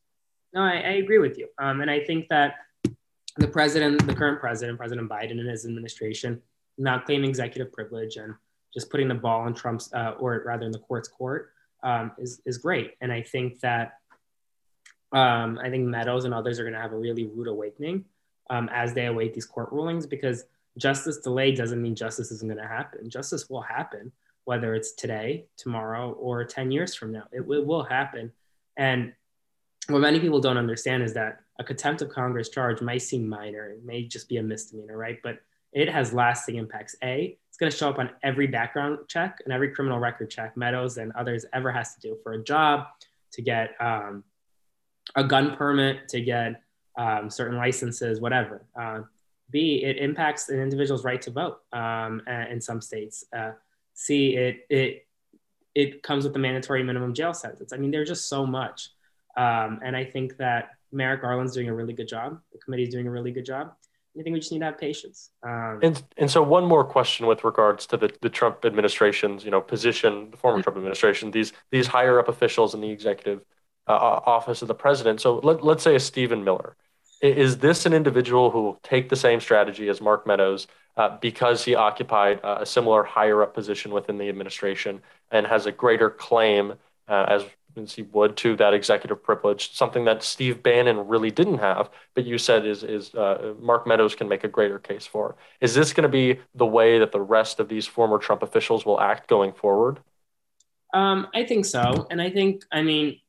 No, 0.54 0.62
I, 0.62 0.74
I 0.74 0.94
agree 1.04 1.18
with 1.18 1.40
you. 1.40 1.48
Um, 1.58 1.82
and 1.82 1.90
I 1.90 2.02
think 2.02 2.28
that 2.28 2.58
the 3.38 3.48
president, 3.48 4.06
the 4.06 4.14
current 4.14 4.40
president, 4.40 4.78
President 4.78 5.10
Biden 5.10 5.40
and 5.40 5.50
his 5.50 5.66
administration, 5.66 6.40
not 6.78 7.08
claiming 7.08 7.32
executive 7.32 7.74
privilege 7.74 8.18
and 8.18 8.36
just 8.72 8.92
putting 8.92 9.08
the 9.08 9.16
ball 9.16 9.48
in 9.48 9.56
Trump's, 9.56 9.92
uh, 9.96 10.14
or 10.20 10.44
rather 10.46 10.68
in 10.68 10.72
the 10.72 10.78
court's 10.78 11.08
court, 11.08 11.54
um, 11.82 12.12
is 12.20 12.40
is 12.46 12.60
great. 12.60 12.92
And 13.02 13.12
I 13.12 13.24
think 13.24 13.60
that 13.62 13.94
um, 15.12 15.60
I 15.62 15.70
think 15.70 15.88
Meadows 15.88 16.26
and 16.26 16.34
others 16.34 16.60
are 16.60 16.64
going 16.64 16.74
to 16.74 16.80
have 16.80 16.94
a 16.94 16.98
really 16.98 17.26
rude 17.26 17.48
awakening 17.48 18.06
um, 18.50 18.70
as 18.72 18.94
they 18.94 19.08
await 19.08 19.34
these 19.34 19.46
court 19.46 19.72
rulings 19.72 20.06
because 20.06 20.46
justice 20.78 21.18
delayed 21.18 21.58
doesn't 21.58 21.82
mean 21.82 21.96
justice 21.96 22.32
isn't 22.32 22.48
going 22.48 22.62
to 22.62 22.68
happen. 22.68 23.10
Justice 23.10 23.50
will 23.50 23.62
happen, 23.62 24.12
whether 24.46 24.74
it's 24.74 24.94
today, 24.94 25.46
tomorrow, 25.58 26.12
or 26.14 26.44
10 26.46 26.72
years 26.72 26.96
from 26.96 27.12
now. 27.12 27.24
It, 27.32 27.42
it 27.42 27.66
will 27.66 27.84
happen. 27.84 28.32
And 28.78 29.14
what 29.88 30.00
many 30.00 30.20
people 30.20 30.40
don't 30.40 30.58
understand 30.58 31.04
is 31.04 31.14
that 31.14 31.42
a 31.60 31.64
contempt 31.64 32.02
of 32.02 32.10
Congress 32.10 32.50
charge 32.50 32.82
might 32.82 33.02
seem 33.02 33.28
minor, 33.28 33.70
it 33.70 33.84
may 33.84 34.04
just 34.04 34.30
be 34.30 34.38
a 34.38 34.44
misdemeanor, 34.44 34.98
right? 34.98 35.20
But 35.22 35.40
it 35.74 35.90
has 35.90 36.14
lasting 36.14 36.56
impacts. 36.56 36.96
A, 37.04 37.38
it's 37.48 37.58
going 37.58 37.72
to 37.72 37.78
show 37.78 37.90
up 37.90 38.00
on 38.00 38.10
every 38.24 38.48
background 38.48 39.00
check 39.08 39.40
and 39.44 39.54
every 39.54 39.72
criminal 39.72 40.00
record 40.00 40.30
check 40.30 40.58
Meadows 40.58 40.98
and 40.98 41.12
others 41.14 41.46
ever 41.54 41.72
has 41.72 41.94
to 41.96 42.02
do 42.02 42.18
for 42.24 42.34
a 42.34 42.44
job, 42.44 42.88
to 43.34 43.42
get 43.42 43.76
um, 43.80 44.24
a 45.16 45.24
gun 45.24 45.56
permit, 45.56 46.08
to 46.10 46.22
get 46.22 46.62
um, 46.98 47.30
certain 47.30 47.58
licenses, 47.58 48.20
whatever. 48.20 48.66
Uh, 48.80 49.02
B, 49.50 49.84
it 49.84 49.98
impacts 49.98 50.50
an 50.50 50.60
individual's 50.60 51.04
right 51.04 51.22
to 51.24 51.32
vote 51.32 51.60
um, 51.74 52.22
in 52.50 52.62
some 52.62 52.82
states. 52.82 53.26
Uh, 53.36 53.52
C, 53.94 54.36
it 54.36 54.66
it 54.70 55.08
it 55.76 56.04
comes 56.04 56.24
with 56.24 56.34
the 56.34 56.40
mandatory 56.40 56.84
minimum 56.84 57.14
jail 57.14 57.34
sentence. 57.34 57.74
I 57.74 57.78
mean, 57.78 57.92
there's 57.92 58.08
just 58.08 58.30
so 58.30 58.46
much, 58.46 58.90
um, 59.38 59.80
and 59.84 59.96
I 59.96 60.06
think 60.06 60.38
that 60.38 60.70
Merrick 60.92 61.22
Garland's 61.22 61.54
doing 61.54 61.70
a 61.70 61.74
really 61.74 61.94
good 61.94 62.08
job. 62.08 62.40
The 62.52 62.60
committee 62.60 62.84
is 62.84 62.90
doing 62.90 63.08
a 63.08 63.12
really 63.12 63.32
good 63.32 63.46
job. 63.46 63.74
I 64.20 64.24
think 64.24 64.34
we 64.34 64.40
just 64.40 64.52
need 64.52 64.60
to 64.60 64.66
have 64.66 64.78
patience. 64.78 65.30
Um, 65.42 65.80
and 65.82 66.04
and 66.18 66.30
so 66.30 66.44
one 66.44 66.66
more 66.66 66.84
question 66.84 67.28
with 67.28 67.44
regards 67.44 67.86
to 67.88 67.98
the, 67.98 68.12
the 68.22 68.30
Trump 68.30 68.66
administration's 68.66 69.46
you 69.46 69.52
know 69.52 69.62
position, 69.62 70.32
the 70.32 70.38
former 70.38 70.58
mm-hmm. 70.58 70.64
Trump 70.64 70.78
administration, 70.78 71.32
these 71.32 71.54
these 71.72 71.88
higher 71.88 72.20
up 72.20 72.28
officials 72.28 72.74
in 72.74 72.82
the 72.82 72.90
executive 72.90 73.42
uh, 73.88 73.92
office 73.92 74.62
of 74.62 74.68
the 74.68 74.76
president. 74.76 75.22
So 75.22 75.40
let, 75.40 75.64
let's 75.64 75.84
say 75.84 75.96
a 75.96 76.00
Stephen 76.00 76.44
Miller. 76.44 76.76
Is 77.22 77.58
this 77.58 77.86
an 77.86 77.94
individual 77.94 78.50
who 78.50 78.64
will 78.64 78.80
take 78.84 79.10
the 79.10 79.16
same 79.16 79.40
strategy 79.40 79.90
as 79.90 80.02
Mark 80.02 80.26
Meadows 80.26 80.68
uh, 80.98 81.18
because 81.22 81.64
he 81.64 81.76
occupied 81.76 82.40
uh, 82.44 82.58
a 82.62 82.66
similar 82.66 83.04
higher 83.04 83.44
up 83.44 83.54
position 83.54 83.92
within 83.92 84.18
the 84.18 84.28
administration 84.28 85.02
and 85.30 85.46
has 85.46 85.66
a 85.66 85.72
greater 85.72 86.10
claim 86.10 86.74
uh, 87.08 87.26
as 87.28 87.46
as 87.78 87.94
he 87.94 88.02
would 88.02 88.36
to 88.38 88.56
that 88.58 88.74
executive 88.74 89.24
privilege, 89.24 89.74
something 89.74 90.06
that 90.06 90.24
Steve 90.24 90.62
Bannon 90.62 91.08
really 91.08 91.32
didn't 91.32 91.60
have, 91.60 91.90
but 92.16 92.26
you 92.26 92.38
said 92.38 92.66
is 92.66 92.84
is 92.84 93.14
uh, 93.16 93.54
Mark 93.60 93.88
Meadows 93.88 94.16
can 94.16 94.28
make 94.28 94.44
a 94.44 94.48
greater 94.48 94.80
case 94.80 95.06
for. 95.06 95.36
Is 95.62 95.74
this 95.74 95.94
going 95.94 96.04
to 96.04 96.10
be 96.10 96.40
the 96.56 96.66
way 96.66 97.00
that 97.00 97.12
the 97.12 97.22
rest 97.22 97.60
of 97.60 97.70
these 97.70 97.88
former 97.88 98.18
Trump 98.18 98.44
officials 98.44 98.86
will 98.86 99.00
act 99.00 99.30
going 99.30 99.54
forward? 99.54 100.00
Um, 100.94 101.28
I 101.34 101.46
think 101.46 101.66
so, 101.66 102.08
and 102.10 102.22
I 102.22 102.30
think 102.30 102.64
I 102.72 102.82
mean, 102.82 103.22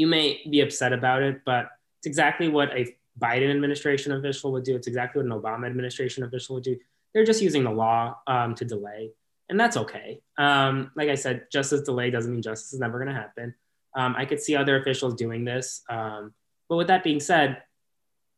you 0.00 0.06
may 0.06 0.40
be 0.50 0.60
upset 0.60 0.92
about 0.92 1.22
it, 1.22 1.42
but 1.44 1.68
it's 1.98 2.06
exactly 2.06 2.48
what 2.48 2.70
a 2.76 2.96
Biden 3.18 3.50
administration 3.50 4.12
official 4.12 4.52
would 4.52 4.64
do. 4.64 4.74
It's 4.74 4.86
exactly 4.86 5.22
what 5.22 5.32
an 5.32 5.40
Obama 5.40 5.66
administration 5.66 6.24
official 6.24 6.54
would 6.54 6.64
do. 6.64 6.76
They're 7.12 7.24
just 7.24 7.42
using 7.42 7.64
the 7.64 7.70
law 7.70 8.16
um, 8.26 8.54
to 8.54 8.64
delay 8.64 9.10
and 9.50 9.58
that's 9.58 9.76
okay. 9.76 10.22
Um, 10.38 10.92
like 10.94 11.08
I 11.08 11.16
said, 11.16 11.46
justice 11.52 11.82
delay 11.82 12.10
doesn't 12.10 12.30
mean 12.32 12.40
justice 12.40 12.72
is 12.72 12.78
never 12.78 12.98
going 12.98 13.12
to 13.12 13.20
happen. 13.20 13.52
Um, 13.96 14.14
I 14.16 14.24
could 14.24 14.40
see 14.40 14.54
other 14.54 14.80
officials 14.80 15.14
doing 15.14 15.44
this. 15.44 15.82
Um, 15.90 16.32
but 16.68 16.76
with 16.76 16.86
that 16.86 17.02
being 17.02 17.18
said, 17.18 17.60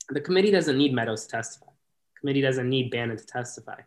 the 0.09 0.23
committee 0.23 0.51
doesn't 0.51 0.77
need 0.77 0.95
Meadows 0.95 1.27
to 1.27 1.29
testify. 1.29 1.71
Committee 2.19 2.41
doesn't 2.41 2.69
need 2.69 2.91
Bannon 2.91 3.19
to 3.19 3.27
testify. 3.27 3.81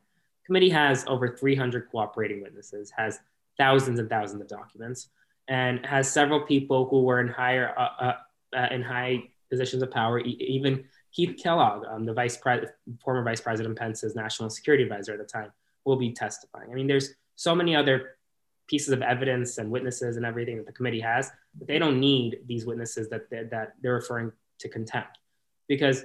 Committee 0.46 0.70
has 0.70 1.04
over 1.08 1.36
300 1.36 1.90
cooperating 1.90 2.44
witnesses, 2.44 2.94
has 2.96 3.20
thousands 3.58 3.98
and 3.98 4.08
thousands 4.08 4.42
of 4.44 4.48
documents, 4.48 5.10
and 5.48 5.86
has 5.86 6.12
several 6.12 6.42
people 6.42 6.88
who 6.88 7.04
were 7.04 7.20
in 7.20 7.28
higher 7.28 7.74
uh, 7.78 7.90
uh, 8.00 8.14
uh 8.56 8.68
in 8.72 8.82
high 8.82 9.24
positions 9.50 9.84
of 9.84 9.92
power. 9.92 10.20
E- 10.20 10.38
even 10.40 10.86
Keith 11.12 11.40
Kellogg, 11.42 11.86
um, 11.90 12.06
the 12.06 12.14
vice 12.14 12.38
pre- 12.38 12.66
former 13.04 13.24
Vice 13.24 13.42
President 13.42 13.78
Pence's 13.78 14.16
national 14.16 14.50
security 14.50 14.84
advisor 14.84 15.14
at 15.14 15.20
the 15.20 15.26
time, 15.26 15.52
will 15.86 15.96
be 15.96 16.12
testifying. 16.12 16.72
I 16.72 16.74
mean, 16.74 16.88
there's 16.88 17.14
so 17.36 17.56
many 17.56 17.76
other 17.76 18.18
pieces 18.68 18.90
of 18.90 19.02
evidence 19.02 19.58
and 19.58 19.70
witnesses 19.70 20.18
and 20.18 20.26
everything 20.26 20.58
that 20.58 20.66
the 20.66 20.72
committee 20.72 21.00
has, 21.00 21.32
but 21.54 21.68
they 21.68 21.78
don't 21.78 22.00
need 22.00 22.40
these 22.48 22.66
witnesses 22.66 23.10
that 23.10 23.30
they're, 23.30 23.46
that 23.46 23.74
they're 23.82 23.94
referring 23.94 24.32
to 24.60 24.70
contempt. 24.70 25.20
Because 25.68 26.04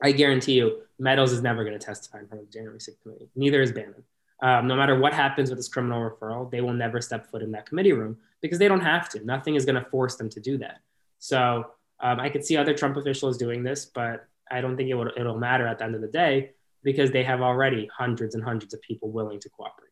I 0.00 0.12
guarantee 0.12 0.54
you, 0.54 0.82
Meadows 0.98 1.32
is 1.32 1.42
never 1.42 1.64
going 1.64 1.78
to 1.78 1.84
testify 1.84 2.20
in 2.20 2.28
front 2.28 2.42
of 2.42 2.48
the 2.48 2.52
January 2.52 2.78
6th 2.78 3.02
committee. 3.02 3.28
Neither 3.34 3.60
is 3.62 3.72
Bannon. 3.72 4.04
Um, 4.40 4.66
no 4.66 4.76
matter 4.76 4.98
what 4.98 5.12
happens 5.12 5.50
with 5.50 5.58
this 5.58 5.68
criminal 5.68 6.08
referral, 6.08 6.50
they 6.50 6.60
will 6.60 6.72
never 6.72 7.00
step 7.00 7.30
foot 7.30 7.42
in 7.42 7.52
that 7.52 7.66
committee 7.66 7.92
room 7.92 8.18
because 8.42 8.58
they 8.58 8.68
don't 8.68 8.80
have 8.80 9.08
to. 9.10 9.24
Nothing 9.24 9.54
is 9.54 9.64
going 9.64 9.82
to 9.82 9.88
force 9.90 10.16
them 10.16 10.28
to 10.30 10.40
do 10.40 10.58
that. 10.58 10.80
So 11.18 11.64
um, 12.00 12.20
I 12.20 12.28
could 12.28 12.44
see 12.44 12.56
other 12.56 12.74
Trump 12.74 12.96
officials 12.96 13.38
doing 13.38 13.62
this, 13.62 13.86
but 13.86 14.26
I 14.50 14.60
don't 14.60 14.76
think 14.76 14.90
it 14.90 14.94
would, 14.94 15.12
it'll 15.16 15.38
matter 15.38 15.66
at 15.66 15.78
the 15.78 15.84
end 15.84 15.94
of 15.94 16.00
the 16.00 16.08
day 16.08 16.50
because 16.82 17.12
they 17.12 17.22
have 17.22 17.40
already 17.40 17.88
hundreds 17.96 18.34
and 18.34 18.42
hundreds 18.42 18.74
of 18.74 18.82
people 18.82 19.10
willing 19.10 19.40
to 19.40 19.48
cooperate. 19.48 19.88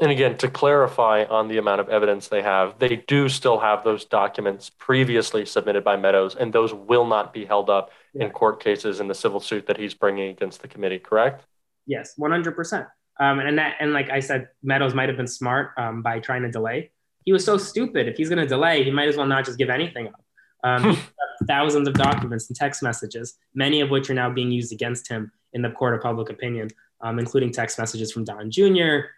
And 0.00 0.10
again, 0.10 0.36
to 0.38 0.48
clarify 0.48 1.24
on 1.24 1.46
the 1.46 1.58
amount 1.58 1.80
of 1.80 1.88
evidence 1.88 2.26
they 2.26 2.42
have, 2.42 2.78
they 2.78 2.96
do 3.06 3.28
still 3.28 3.60
have 3.60 3.84
those 3.84 4.04
documents 4.04 4.70
previously 4.70 5.44
submitted 5.44 5.84
by 5.84 5.96
Meadows, 5.96 6.34
and 6.34 6.52
those 6.52 6.72
will 6.74 7.06
not 7.06 7.32
be 7.32 7.44
held 7.44 7.70
up 7.70 7.90
yeah. 8.14 8.24
in 8.24 8.30
court 8.30 8.58
cases 8.64 8.98
in 8.98 9.06
the 9.06 9.14
civil 9.14 9.38
suit 9.38 9.66
that 9.66 9.76
he's 9.76 9.94
bringing 9.94 10.30
against 10.30 10.62
the 10.62 10.68
committee. 10.68 10.98
Correct? 10.98 11.44
Yes, 11.86 12.14
one 12.16 12.30
hundred 12.30 12.56
percent. 12.56 12.86
Um, 13.20 13.40
and 13.40 13.58
that, 13.58 13.76
and 13.78 13.92
like 13.92 14.08
I 14.08 14.20
said, 14.20 14.48
Meadows 14.62 14.94
might 14.94 15.08
have 15.08 15.18
been 15.18 15.28
smart 15.28 15.72
um, 15.76 16.02
by 16.02 16.18
trying 16.18 16.42
to 16.42 16.50
delay. 16.50 16.90
He 17.24 17.32
was 17.32 17.44
so 17.44 17.56
stupid. 17.56 18.08
If 18.08 18.16
he's 18.16 18.28
going 18.28 18.40
to 18.40 18.46
delay, 18.46 18.84
he 18.84 18.90
might 18.90 19.08
as 19.08 19.16
well 19.16 19.26
not 19.26 19.44
just 19.44 19.58
give 19.58 19.70
anything 19.70 20.08
up. 20.08 20.24
Um, 20.64 20.98
thousands 21.46 21.88
of 21.88 21.94
documents 21.94 22.48
and 22.48 22.56
text 22.56 22.82
messages, 22.82 23.34
many 23.54 23.80
of 23.80 23.90
which 23.90 24.10
are 24.10 24.14
now 24.14 24.30
being 24.30 24.50
used 24.50 24.72
against 24.72 25.08
him 25.08 25.32
in 25.52 25.62
the 25.62 25.70
court 25.70 25.94
of 25.94 26.00
public 26.00 26.30
opinion, 26.30 26.68
um, 27.00 27.18
including 27.18 27.52
text 27.52 27.78
messages 27.78 28.12
from 28.12 28.24
Don 28.24 28.50
Jr., 28.50 29.08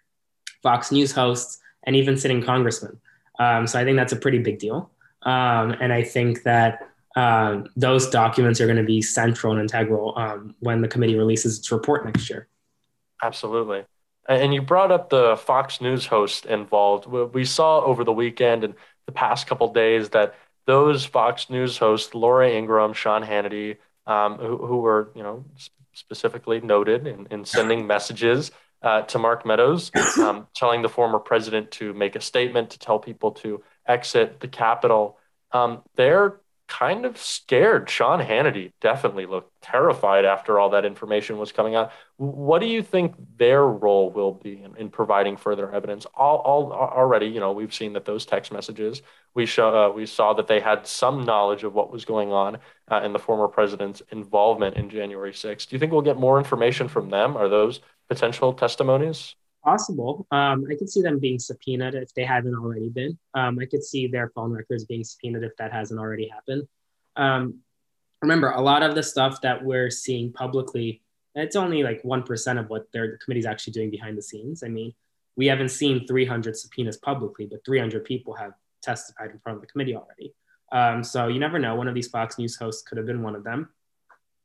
Fox 0.62 0.90
News 0.90 1.12
hosts, 1.12 1.58
and 1.84 1.94
even 1.94 2.16
sitting 2.16 2.42
congressmen. 2.42 2.99
Um, 3.38 3.66
so 3.66 3.78
I 3.78 3.84
think 3.84 3.96
that's 3.96 4.12
a 4.12 4.16
pretty 4.16 4.38
big 4.38 4.58
deal. 4.58 4.90
Um, 5.23 5.75
and 5.80 5.92
I 5.92 6.02
think 6.02 6.42
that 6.44 6.88
um, 7.16 7.68
those 7.76 8.08
documents 8.11 8.61
are 8.61 8.66
going 8.66 8.78
to 8.78 8.84
be 8.84 9.00
central 9.00 9.52
and 9.52 9.61
integral 9.61 10.14
um, 10.16 10.54
when 10.61 10.80
the 10.80 10.88
committee 10.88 11.16
releases 11.16 11.58
its 11.58 11.70
report 11.70 12.04
next 12.04 12.28
year. 12.28 12.49
Absolutely. 13.23 13.84
And 14.28 14.54
you 14.54 14.62
brought 14.62 14.90
up 14.90 15.10
the 15.10 15.36
Fox 15.36 15.80
News 15.80 16.06
host 16.06 16.46
involved. 16.46 17.06
We 17.06 17.44
saw 17.44 17.80
over 17.80 18.04
the 18.04 18.12
weekend 18.12 18.64
and 18.64 18.74
the 19.06 19.12
past 19.12 19.46
couple 19.46 19.72
days 19.72 20.10
that 20.10 20.34
those 20.66 21.04
Fox 21.04 21.50
News 21.50 21.76
hosts, 21.76 22.14
Laura 22.14 22.50
Ingraham, 22.50 22.94
Sean 22.94 23.22
Hannity, 23.22 23.76
um, 24.06 24.38
who, 24.38 24.56
who, 24.56 24.78
were 24.78 25.10
you 25.14 25.22
know 25.22 25.44
specifically 25.92 26.60
noted 26.60 27.06
in, 27.06 27.26
in 27.30 27.44
sending 27.44 27.86
messages 27.86 28.50
uh, 28.82 29.02
to 29.02 29.18
Mark 29.18 29.46
Meadows, 29.46 29.90
um, 30.18 30.46
telling 30.54 30.82
the 30.82 30.88
former 30.88 31.18
president 31.18 31.70
to 31.72 31.92
make 31.94 32.16
a 32.16 32.20
statement 32.20 32.70
to 32.70 32.78
tell 32.78 32.98
people 32.98 33.32
to 33.32 33.62
exit 33.86 34.40
the 34.40 34.48
Capitol. 34.48 35.18
Um, 35.52 35.82
they're 35.96 36.40
kind 36.66 37.04
of 37.04 37.18
scared. 37.18 37.88
Sean 37.90 38.21
Hannity 38.21 38.73
definitely 38.80 39.26
looked 39.26 39.52
terrified 39.61 40.25
after 40.25 40.59
all 40.59 40.71
that 40.71 40.85
information 40.85 41.38
was 41.38 41.52
coming 41.52 41.75
out. 41.75 41.92
What 42.16 42.61
do 42.61 42.66
you 42.66 42.83
think 42.83 43.14
their 43.37 43.64
role 43.64 44.11
will 44.11 44.33
be 44.33 44.62
in, 44.62 44.76
in 44.76 44.90
providing 44.90 45.37
further 45.37 45.71
evidence? 45.73 46.06
All, 46.14 46.38
all, 46.38 46.73
already, 46.73 47.26
you 47.26 47.40
know, 47.40 47.52
we've 47.52 47.75
seen 47.75 47.92
that 47.94 48.04
those 48.04 48.26
text 48.26 48.52
messages 48.52 49.02
we 49.35 49.47
show 49.47 49.90
uh, 49.90 49.92
we 49.92 50.06
saw 50.06 50.33
that 50.35 50.47
they 50.47 50.61
had 50.61 50.87
some 50.87 51.25
knowledge 51.25 51.64
of 51.64 51.75
what 51.75 51.90
was 51.90 52.04
going 52.04 52.33
on 52.33 52.59
uh, 52.90 53.02
in 53.02 53.12
the 53.12 53.18
former 53.18 53.49
president's 53.49 54.00
involvement 54.11 54.76
in 54.76 54.88
January 54.88 55.33
6th. 55.33 55.68
Do 55.68 55.76
you 55.76 55.80
think 55.80 55.92
we'll 55.92 56.02
get 56.02 56.18
more 56.18 56.38
information 56.38 56.88
from 56.88 57.11
them? 57.11 57.37
Are 57.37 57.49
those 57.49 57.80
potential 58.09 58.52
testimonies? 58.52 59.35
Possible. 59.64 60.26
Um, 60.30 60.66
I 60.71 60.75
could 60.75 60.90
see 60.90 61.00
them 61.00 61.18
being 61.18 61.38
subpoenaed 61.38 61.94
if 61.94 62.12
they 62.12 62.25
haven't 62.25 62.54
already 62.54 62.90
been. 62.90 63.18
Um, 63.33 63.59
I 63.59 63.64
could 63.64 63.83
see 63.83 64.06
their 64.06 64.28
phone 64.35 64.52
records 64.52 64.85
being 64.85 65.04
subpoenaed 65.04 65.42
if 65.42 65.56
that 65.56 65.73
hasn't 65.73 65.99
already 65.99 66.28
happened. 66.28 66.68
Um, 67.16 67.61
remember, 68.21 68.50
a 68.50 68.61
lot 68.61 68.83
of 68.83 68.94
the 68.94 69.02
stuff 69.02 69.40
that 69.40 69.64
we're 69.64 69.90
seeing 69.90 70.33
publicly, 70.33 71.02
it's 71.35 71.56
only 71.56 71.83
like 71.83 72.02
1% 72.02 72.61
of 72.61 72.68
what 72.68 72.92
their, 72.92 73.12
the 73.12 73.18
committee's 73.18 73.47
actually 73.47 73.73
doing 73.73 73.90
behind 73.90 74.18
the 74.18 74.23
scenes. 74.23 74.62
I 74.62 74.68
mean, 74.68 74.92
we 75.37 75.47
haven't 75.47 75.71
seen 75.71 76.06
300 76.06 76.56
subpoenas 76.56 76.99
publicly, 76.99 77.47
but 77.47 77.64
300 77.64 78.04
people 78.04 78.35
have 78.35 78.52
testified 78.83 79.30
in 79.30 79.38
front 79.38 79.56
of 79.56 79.62
the 79.62 79.66
committee 79.66 79.97
already. 79.97 80.35
Um, 80.73 81.02
so 81.02 81.28
you 81.28 81.40
never 81.40 81.59
know. 81.59 81.75
One 81.75 81.88
of 81.88 81.94
these 81.94 82.09
Fox 82.09 82.38
News 82.38 82.56
hosts 82.56 82.83
could 82.83 82.99
have 82.99 83.06
been 83.06 83.23
one 83.23 83.35
of 83.35 83.44
them. 83.44 83.71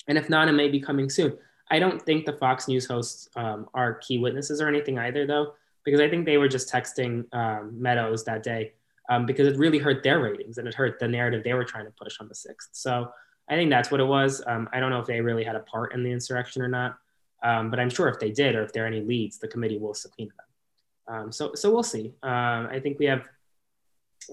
And 0.08 0.18
if 0.18 0.30
not, 0.30 0.48
it 0.48 0.54
may 0.54 0.70
be 0.70 0.80
coming 0.80 1.10
soon. 1.10 1.38
I 1.70 1.80
don't 1.80 2.02
think 2.02 2.26
the 2.26 2.34
Fox 2.34 2.68
News 2.68 2.86
hosts 2.86 3.30
um, 3.36 3.70
are 3.74 3.96
key 3.96 4.18
witnesses 4.18 4.62
or 4.62 4.68
anything 4.68 4.98
either, 4.98 5.26
though, 5.28 5.54
because 5.84 6.00
I 6.00 6.10
think 6.10 6.26
they 6.26 6.38
were 6.38 6.48
just 6.48 6.72
texting 6.72 7.32
um, 7.34 7.80
Meadows 7.80 8.24
that 8.26 8.44
day 8.44 8.74
um, 9.10 9.26
because 9.26 9.48
it 9.48 9.58
really 9.58 9.78
hurt 9.78 10.04
their 10.04 10.20
ratings 10.20 10.58
and 10.58 10.68
it 10.68 10.74
hurt 10.74 11.00
the 11.00 11.08
narrative 11.08 11.44
they 11.44 11.54
were 11.54 11.64
trying 11.64 11.86
to 11.86 11.92
push 11.92 12.20
on 12.20 12.28
the 12.28 12.34
6th. 12.34 12.70
So 12.72 13.12
I 13.50 13.56
think 13.56 13.70
that's 13.70 13.92
what 13.92 14.00
it 14.00 14.06
was. 14.06 14.44
Um, 14.48 14.68
I 14.74 14.80
don't 14.80 14.90
know 14.90 15.00
if 15.00 15.08
they 15.08 15.22
really 15.22 15.44
had 15.44 15.56
a 15.56 15.62
part 15.62 15.94
in 15.94 16.04
the 16.04 16.12
insurrection 16.12 16.62
or 16.62 16.68
not, 16.68 16.98
um, 17.44 17.70
but 17.70 17.80
I'm 17.80 17.90
sure 17.90 18.08
if 18.08 18.20
they 18.20 18.32
did 18.32 18.56
or 18.56 18.64
if 18.64 18.74
there 18.74 18.84
are 18.84 18.88
any 18.88 19.02
leads, 19.02 19.38
the 19.38 19.48
committee 19.48 19.78
will 19.78 19.94
subpoena 19.94 20.32
them. 20.38 21.16
Um, 21.16 21.32
so, 21.32 21.54
so 21.56 21.72
we'll 21.72 21.84
see. 21.84 22.14
I 22.22 22.80
think 22.82 23.00
we 23.00 23.06
have 23.06 23.28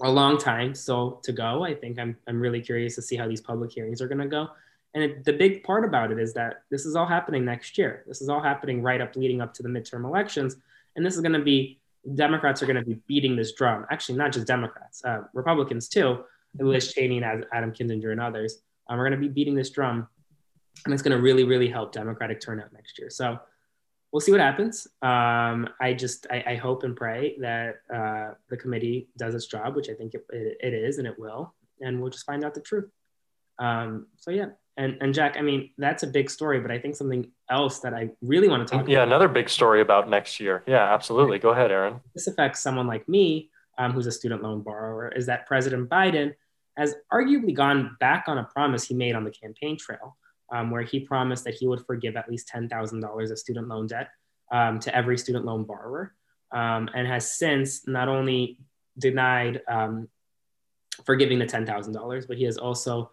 a 0.03 0.11
long 0.11 0.37
time 0.37 0.75
still 0.75 1.13
to 1.23 1.31
go. 1.31 1.63
I 1.63 1.73
think 1.73 1.97
I'm, 1.97 2.17
I'm 2.27 2.39
really 2.39 2.61
curious 2.61 2.95
to 2.95 3.01
see 3.01 3.15
how 3.15 3.27
these 3.27 3.41
public 3.41 3.71
hearings 3.71 4.01
are 4.01 4.07
going 4.07 4.19
to 4.19 4.27
go. 4.27 4.49
And 4.97 5.03
it, 5.03 5.25
the 5.25 5.33
big 5.33 5.63
part 5.63 5.85
about 5.85 6.11
it 6.11 6.17
is 6.17 6.33
that 6.33 6.63
this 6.71 6.83
is 6.83 6.95
all 6.95 7.05
happening 7.05 7.45
next 7.45 7.77
year. 7.77 8.03
This 8.07 8.19
is 8.19 8.29
all 8.29 8.41
happening 8.41 8.81
right 8.81 8.99
up 8.99 9.15
leading 9.15 9.41
up 9.41 9.53
to 9.53 9.61
the 9.61 9.69
midterm 9.69 10.05
elections. 10.05 10.55
And 10.95 11.05
this 11.05 11.13
is 11.13 11.21
going 11.21 11.33
to 11.33 11.43
be, 11.43 11.79
Democrats 12.15 12.63
are 12.63 12.65
going 12.65 12.83
to 12.83 12.83
be 12.83 12.95
beating 13.05 13.35
this 13.35 13.53
drum. 13.53 13.85
Actually, 13.91 14.17
not 14.17 14.31
just 14.31 14.47
Democrats, 14.47 15.05
uh, 15.05 15.25
Republicans 15.35 15.87
too, 15.87 16.23
Liz 16.57 16.91
Cheney 16.91 17.21
and 17.21 17.45
Adam 17.53 17.71
Kinzinger 17.71 18.11
and 18.11 18.19
others. 18.19 18.63
Um, 18.89 18.97
we're 18.97 19.07
going 19.07 19.21
to 19.21 19.27
be 19.27 19.31
beating 19.31 19.53
this 19.53 19.69
drum. 19.69 20.07
And 20.85 20.91
it's 20.95 21.03
going 21.03 21.15
to 21.15 21.21
really, 21.21 21.43
really 21.43 21.69
help 21.69 21.91
Democratic 21.91 22.41
turnout 22.41 22.73
next 22.73 22.97
year. 22.97 23.11
So 23.11 23.37
we'll 24.11 24.21
see 24.21 24.31
what 24.31 24.41
happens. 24.41 24.87
Um, 25.03 25.69
I 25.79 25.93
just, 25.95 26.25
I, 26.31 26.43
I, 26.47 26.55
hope 26.55 26.81
and 26.81 26.95
pray 26.95 27.37
that 27.39 27.81
uh, 27.93 28.33
the 28.49 28.57
committee 28.57 29.09
does 29.15 29.35
its 29.35 29.45
job, 29.45 29.75
which 29.75 29.89
I 29.89 29.93
think 29.93 30.15
it, 30.15 30.25
it, 30.31 30.57
it 30.59 30.73
is 30.73 30.97
and 30.97 31.05
it 31.05 31.19
will. 31.19 31.53
And 31.81 32.01
we'll 32.01 32.09
just 32.09 32.25
find 32.25 32.43
out 32.43 32.55
the 32.55 32.61
truth. 32.61 32.89
Um, 33.59 34.07
so, 34.17 34.31
yeah, 34.31 34.47
and, 34.77 34.95
and 35.01 35.13
Jack, 35.13 35.35
I 35.37 35.41
mean, 35.41 35.71
that's 35.79 36.03
a 36.03 36.07
big 36.07 36.29
story, 36.29 36.59
but 36.59 36.69
I 36.69 36.77
think 36.77 36.95
something 36.95 37.31
else 37.49 37.79
that 37.79 37.95
I 37.95 38.11
really 38.21 38.47
want 38.47 38.67
to 38.67 38.71
talk 38.71 38.81
about. 38.81 38.91
yeah, 38.91 38.99
about. 38.99 39.07
another 39.07 39.27
big 39.27 39.49
story 39.49 39.81
about 39.81 40.07
next 40.07 40.39
year. 40.39 40.63
Yeah, 40.67 40.93
absolutely. 40.93 41.39
Go 41.39 41.49
ahead, 41.49 41.71
Aaron. 41.71 41.99
This 42.13 42.27
affects 42.27 42.61
someone 42.61 42.85
like 42.85 43.09
me, 43.09 43.49
um, 43.79 43.91
who's 43.91 44.05
a 44.05 44.11
student 44.11 44.43
loan 44.43 44.61
borrower, 44.61 45.09
is 45.09 45.25
that 45.25 45.47
President 45.47 45.89
Biden 45.89 46.35
has 46.77 46.93
arguably 47.11 47.55
gone 47.55 47.97
back 47.99 48.25
on 48.27 48.37
a 48.37 48.43
promise 48.43 48.83
he 48.83 48.93
made 48.93 49.15
on 49.15 49.23
the 49.23 49.31
campaign 49.31 49.77
trail, 49.77 50.15
um, 50.51 50.69
where 50.69 50.83
he 50.83 50.99
promised 50.99 51.43
that 51.45 51.55
he 51.55 51.67
would 51.67 51.83
forgive 51.87 52.15
at 52.15 52.29
least 52.29 52.47
$10,000 52.53 53.31
of 53.31 53.39
student 53.39 53.67
loan 53.67 53.87
debt 53.87 54.09
um, 54.51 54.79
to 54.79 54.95
every 54.95 55.17
student 55.17 55.43
loan 55.43 55.63
borrower, 55.63 56.13
um, 56.51 56.87
and 56.93 57.07
has 57.07 57.31
since 57.31 57.87
not 57.87 58.07
only 58.07 58.59
denied 58.99 59.59
um, 59.67 60.07
forgiving 61.03 61.39
the 61.39 61.45
$10,000, 61.45 62.27
but 62.27 62.37
he 62.37 62.43
has 62.43 62.59
also 62.59 63.09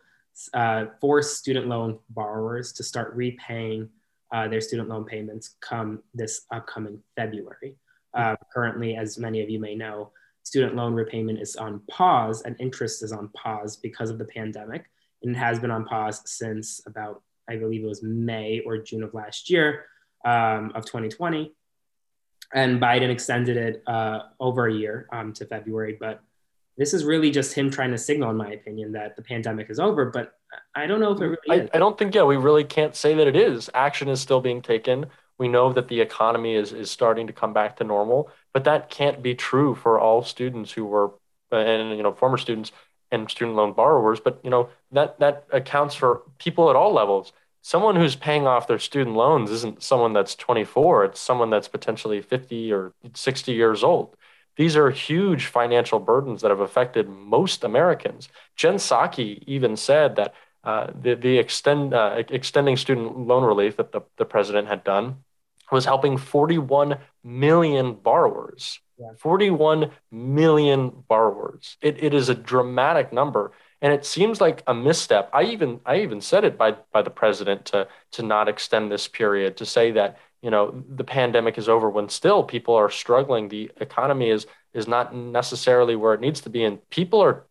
uh, 0.55 0.87
force 1.01 1.37
student 1.37 1.69
loan 1.69 1.99
borrowers 2.11 2.73
to 2.73 2.83
start 2.83 3.15
repaying 3.15 3.89
uh, 4.33 4.49
their 4.49 4.61
student 4.61 4.89
loan 4.89 5.05
payments 5.05 5.57
come 5.61 6.03
this 6.13 6.43
upcoming 6.51 7.01
February. 7.17 7.77
Uh, 8.15 8.37
currently, 8.53 8.97
as 8.97 9.19
many 9.19 9.43
of 9.43 9.51
you 9.51 9.61
may 9.61 9.75
know, 9.75 10.11
student 10.43 10.75
loan 10.75 10.95
repayment 10.95 11.41
is 11.41 11.57
on 11.57 11.81
pause 11.91 12.43
and 12.43 12.57
interest 12.59 13.03
is 13.03 13.13
on 13.13 13.29
pause 13.29 13.77
because 13.77 14.11
of 14.11 14.19
the 14.19 14.25
pandemic. 14.25 14.85
And 15.23 15.35
it 15.35 15.39
has 15.39 15.59
been 15.59 15.71
on 15.71 15.85
pause 15.85 16.21
since 16.27 16.81
about, 16.87 17.23
I 17.49 17.57
believe 17.57 17.83
it 17.83 17.89
was 17.89 18.03
May 18.03 18.61
or 18.67 18.79
June 18.79 19.03
of 19.03 19.15
last 19.15 19.51
year 19.51 19.87
um, 20.25 20.73
of 20.75 20.85
2020. 20.85 21.55
And 22.53 22.81
Biden 22.81 23.11
extended 23.11 23.57
it 23.57 23.83
uh, 23.87 24.21
over 24.39 24.67
a 24.67 24.73
year 24.73 25.09
um, 25.13 25.33
to 25.35 25.47
February, 25.47 25.97
but 25.99 26.23
this 26.77 26.93
is 26.93 27.05
really 27.05 27.31
just 27.31 27.55
him 27.55 27.71
trying 27.71 27.93
to 27.93 27.99
signal, 27.99 28.31
in 28.31 28.37
my 28.37 28.51
opinion, 28.51 28.93
that 28.93 29.17
the 29.17 29.23
pandemic 29.23 29.71
is 29.71 29.79
over. 29.79 30.07
But 30.07 30.35
I 30.75 30.87
don't 30.87 31.01
know 31.01 31.13
if 31.13 31.21
it 31.21 31.27
really 31.27 31.63
I, 31.63 31.69
I, 31.75 31.79
don't 31.79 31.97
think, 31.97 32.15
yeah, 32.15 32.25
we 32.25 32.37
really 32.37 32.65
can't 32.65 32.97
say 32.97 33.15
that 33.15 33.27
it 33.27 33.37
is. 33.37 33.71
Action 33.75 34.09
is 34.09 34.21
still 34.21 34.41
being 34.41 34.61
taken. 34.61 35.07
We 35.39 35.49
know 35.49 35.73
that 35.73 35.89
the 35.89 36.01
economy 36.01 36.55
is, 36.55 36.73
is 36.73 36.91
starting 36.91 37.27
to 37.29 37.33
come 37.33 37.53
back 37.53 37.77
to 37.77 37.85
normal, 37.85 38.31
but 38.53 38.65
that 38.65 38.91
can't 38.91 39.23
be 39.23 39.35
true 39.35 39.75
for 39.75 40.01
all 40.01 40.23
students 40.23 40.73
who 40.73 40.85
were, 40.85 41.13
and, 41.53 41.97
you 41.97 42.03
know, 42.03 42.13
former 42.13 42.39
students 42.39 42.73
and 43.11 43.31
student 43.31 43.57
loan 43.57 43.73
borrowers. 43.73 44.19
But, 44.19 44.41
you 44.43 44.51
know, 44.51 44.69
that, 44.93 45.19
that 45.21 45.45
accounts 45.53 45.95
for 45.95 46.23
people 46.39 46.71
at 46.71 46.77
all 46.77 46.93
levels. 46.93 47.33
Someone 47.63 47.97
who's 47.97 48.17
paying 48.17 48.47
off 48.47 48.67
their 48.67 48.79
student 48.79 49.17
loans 49.17 49.51
isn't 49.51 49.83
someone 49.83 50.13
that's 50.13 50.35
24, 50.35 51.07
it's 51.07 51.21
someone 51.21 51.51
that's 51.51 51.69
potentially 51.69 52.21
50 52.21 52.73
or 52.73 52.93
60 53.15 53.53
years 53.53 53.83
old 53.83 54.17
these 54.57 54.77
are 54.77 54.91
huge 54.91 55.47
financial 55.47 55.99
burdens 55.99 56.43
that 56.43 56.51
have 56.51 56.61
affected 56.61 57.09
most 57.09 57.65
Americans. 57.65 58.29
Jen 58.57 58.77
Psaki 58.77 59.43
even 59.47 59.77
said 59.77 60.17
that 60.17 60.35
uh, 60.63 60.89
the, 61.01 61.15
the 61.15 61.39
extend, 61.39 61.93
uh, 61.93 62.23
extending 62.31 62.77
student 62.77 63.19
loan 63.19 63.45
relief 63.45 63.77
that 63.77 63.93
the, 63.93 64.01
the 64.17 64.25
president 64.25 64.69
had 64.69 64.85
done 64.85 65.17
was 65.71 65.85
helping 65.85 66.17
41 66.17 66.99
million 67.23 67.95
borrowers. 67.95 68.81
Yeah. 68.99 69.09
41 69.19 69.91
million 70.13 70.91
borrowers. 71.09 71.77
It, 71.83 72.03
it 72.03 72.15
is 72.15 72.29
a 72.29 72.35
dramatic 72.35 73.13
number. 73.13 73.53
And 73.83 73.93
it 73.93 74.07
seems 74.07 74.41
like 74.41 74.63
a 74.67 74.73
misstep. 74.73 75.29
I 75.33 75.43
even 75.45 75.81
I 75.85 76.01
even 76.01 76.23
said 76.23 76.45
it 76.45 76.57
by 76.57 76.77
by 76.93 77.03
the 77.03 77.11
president 77.11 77.67
to 77.67 77.89
to 78.13 78.23
not 78.23 78.49
extend 78.49 78.91
this 78.91 79.09
period, 79.09 79.59
to 79.59 79.67
say 79.67 79.91
that 79.91 80.19
you 80.45 80.51
know 80.51 80.85
the 80.89 81.05
pandemic 81.05 81.57
is 81.57 81.69
over 81.69 81.89
when 81.89 82.09
still 82.09 82.45
people 82.45 82.75
are 82.75 82.91
struggling 82.91 83.49
the 83.49 83.71
economy 83.81 84.29
is 84.29 84.47
is 84.75 84.87
not 84.87 85.15
necessarily 85.15 85.97
where 85.97 86.15
it 86.15 86.21
needs 86.21 86.43
to 86.43 86.51
be 86.51 86.63
and 86.65 86.79
people 86.91 87.21
are 87.23 87.47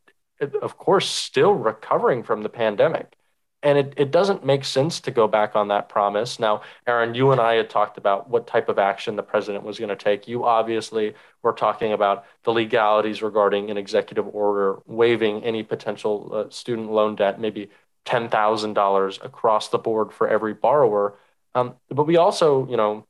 of 0.61 0.77
course 0.77 1.09
still 1.09 1.53
recovering 1.53 2.21
from 2.23 2.43
the 2.43 2.49
pandemic 2.49 3.15
and 3.63 3.77
it, 3.77 3.93
it 3.95 4.11
doesn't 4.11 4.45
make 4.45 4.65
sense 4.65 4.99
to 4.99 5.11
go 5.11 5.25
back 5.25 5.55
on 5.55 5.69
that 5.69 5.87
promise. 5.87 6.37
Now, 6.37 6.63
Aaron, 6.85 7.15
you 7.15 7.31
and 7.31 7.39
I 7.39 7.55
had 7.55 7.69
talked 7.69 7.97
about 7.97 8.29
what 8.29 8.45
type 8.45 8.67
of 8.67 8.77
action 8.77 9.15
the 9.15 9.23
president 9.23 9.63
was 9.63 9.79
going 9.79 9.89
to 9.89 9.95
take. 9.95 10.27
You 10.27 10.43
obviously 10.43 11.15
were 11.41 11.53
talking 11.53 11.93
about 11.93 12.25
the 12.43 12.51
legalities 12.51 13.21
regarding 13.21 13.71
an 13.71 13.77
executive 13.77 14.27
order 14.27 14.79
waiving 14.85 15.45
any 15.45 15.63
potential 15.63 16.29
uh, 16.33 16.49
student 16.49 16.91
loan 16.91 17.15
debt, 17.15 17.39
maybe 17.39 17.69
$10,000 18.05 19.25
across 19.25 19.69
the 19.69 19.77
board 19.77 20.11
for 20.11 20.27
every 20.27 20.53
borrower. 20.53 21.17
Um, 21.55 21.75
but 21.89 22.05
we 22.05 22.17
also, 22.17 22.67
you 22.67 22.77
know, 22.77 23.05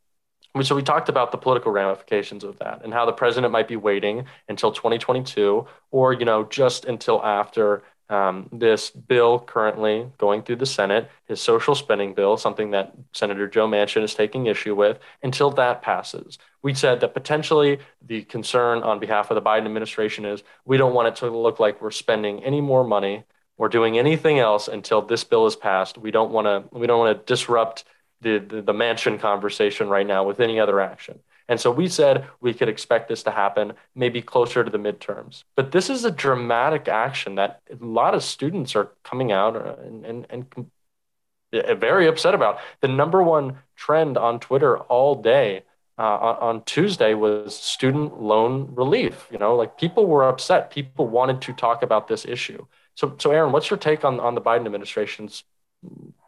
so 0.62 0.76
we 0.76 0.84
talked 0.84 1.10
about 1.10 1.32
the 1.32 1.38
political 1.38 1.72
ramifications 1.72 2.44
of 2.44 2.60
that 2.60 2.82
and 2.84 2.94
how 2.94 3.06
the 3.06 3.12
president 3.12 3.52
might 3.52 3.68
be 3.68 3.76
waiting 3.76 4.26
until 4.48 4.72
2022 4.72 5.66
or, 5.90 6.14
you 6.14 6.26
know, 6.26 6.44
just 6.44 6.86
until 6.86 7.24
after 7.24 7.84
um, 8.10 8.50
this 8.52 8.92
bill 8.92 9.40
currently 9.40 10.08
going 10.20 10.44
through 10.44 10.58
the 10.58 10.66
Senate, 10.68 11.10
his 11.26 11.42
social 11.42 11.74
spending 11.74 12.14
bill, 12.14 12.38
something 12.38 12.72
that 12.72 12.94
Senator 13.14 13.48
Joe 13.48 13.68
Manchin 13.68 14.04
is 14.04 14.14
taking 14.14 14.46
issue 14.46 14.76
with, 14.76 15.00
until 15.24 15.50
that 15.52 15.82
passes. 15.82 16.38
We 16.62 16.76
said 16.76 17.00
that 17.00 17.16
potentially 17.16 17.80
the 18.06 18.24
concern 18.24 18.84
on 18.84 19.00
behalf 19.00 19.32
of 19.32 19.36
the 19.36 19.42
Biden 19.42 19.66
administration 19.66 20.26
is 20.26 20.44
we 20.66 20.78
don't 20.78 20.94
want 20.94 21.08
it 21.08 21.16
to 21.18 21.30
look 21.30 21.60
like 21.60 21.82
we're 21.82 21.92
spending 21.92 22.44
any 22.44 22.62
more 22.62 22.84
money 22.84 23.24
or 23.58 23.70
doing 23.70 23.98
anything 23.98 24.38
else 24.38 24.68
until 24.68 25.02
this 25.02 25.24
bill 25.24 25.48
is 25.48 25.56
passed. 25.56 25.98
We 25.98 26.12
don't 26.12 26.32
want 26.32 26.46
to 26.46 26.78
we 26.78 26.86
don't 26.88 27.00
want 27.00 27.18
to 27.18 27.26
disrupt 27.26 27.86
the, 28.24 28.40
the, 28.40 28.62
the 28.62 28.74
Manchin 28.74 29.20
conversation 29.20 29.88
right 29.90 30.08
now 30.08 30.24
with 30.24 30.40
any 30.40 30.60
other 30.60 30.80
action. 30.80 31.20
And 31.50 31.60
so 31.60 31.72
we 31.72 31.90
said 31.90 32.26
we 32.40 32.54
could 32.54 32.70
expect 32.70 33.10
this 33.10 33.24
to 33.24 33.32
happen 33.32 33.74
maybe 33.96 34.22
closer 34.22 34.64
to 34.64 34.72
the 34.72 34.78
midterms. 34.78 35.44
But 35.56 35.72
this 35.72 35.90
is 35.90 36.06
a 36.06 36.12
dramatic 36.12 36.88
action 36.88 37.36
that 37.36 37.62
a 37.70 37.84
lot 37.84 38.16
of 38.16 38.24
students 38.24 38.76
are 38.76 38.92
coming 39.04 39.32
out 39.32 39.56
uh, 39.56 39.76
and, 39.86 40.06
and, 40.06 40.28
and 40.32 41.80
very 41.80 42.08
upset 42.08 42.34
about. 42.34 42.60
The 42.82 42.88
number 42.88 43.22
one 43.22 43.58
trend 43.76 44.18
on 44.18 44.40
Twitter 44.40 44.78
all 44.78 45.16
day 45.16 45.64
uh, 45.98 46.02
on 46.02 46.64
Tuesday 46.64 47.14
was 47.14 47.56
student 47.56 48.22
loan 48.22 48.74
relief. 48.74 49.28
You 49.30 49.38
know, 49.38 49.56
like 49.56 49.78
people 49.78 50.08
were 50.08 50.28
upset. 50.28 50.72
People 50.72 51.08
wanted 51.08 51.42
to 51.42 51.54
talk 51.54 51.84
about 51.84 52.08
this 52.08 52.26
issue. 52.26 52.66
So, 52.96 53.16
so 53.20 53.32
Aaron, 53.32 53.52
what's 53.52 53.70
your 53.70 53.78
take 53.78 54.06
on, 54.06 54.20
on 54.20 54.34
the 54.34 54.42
Biden 54.42 54.66
administration's 54.66 55.44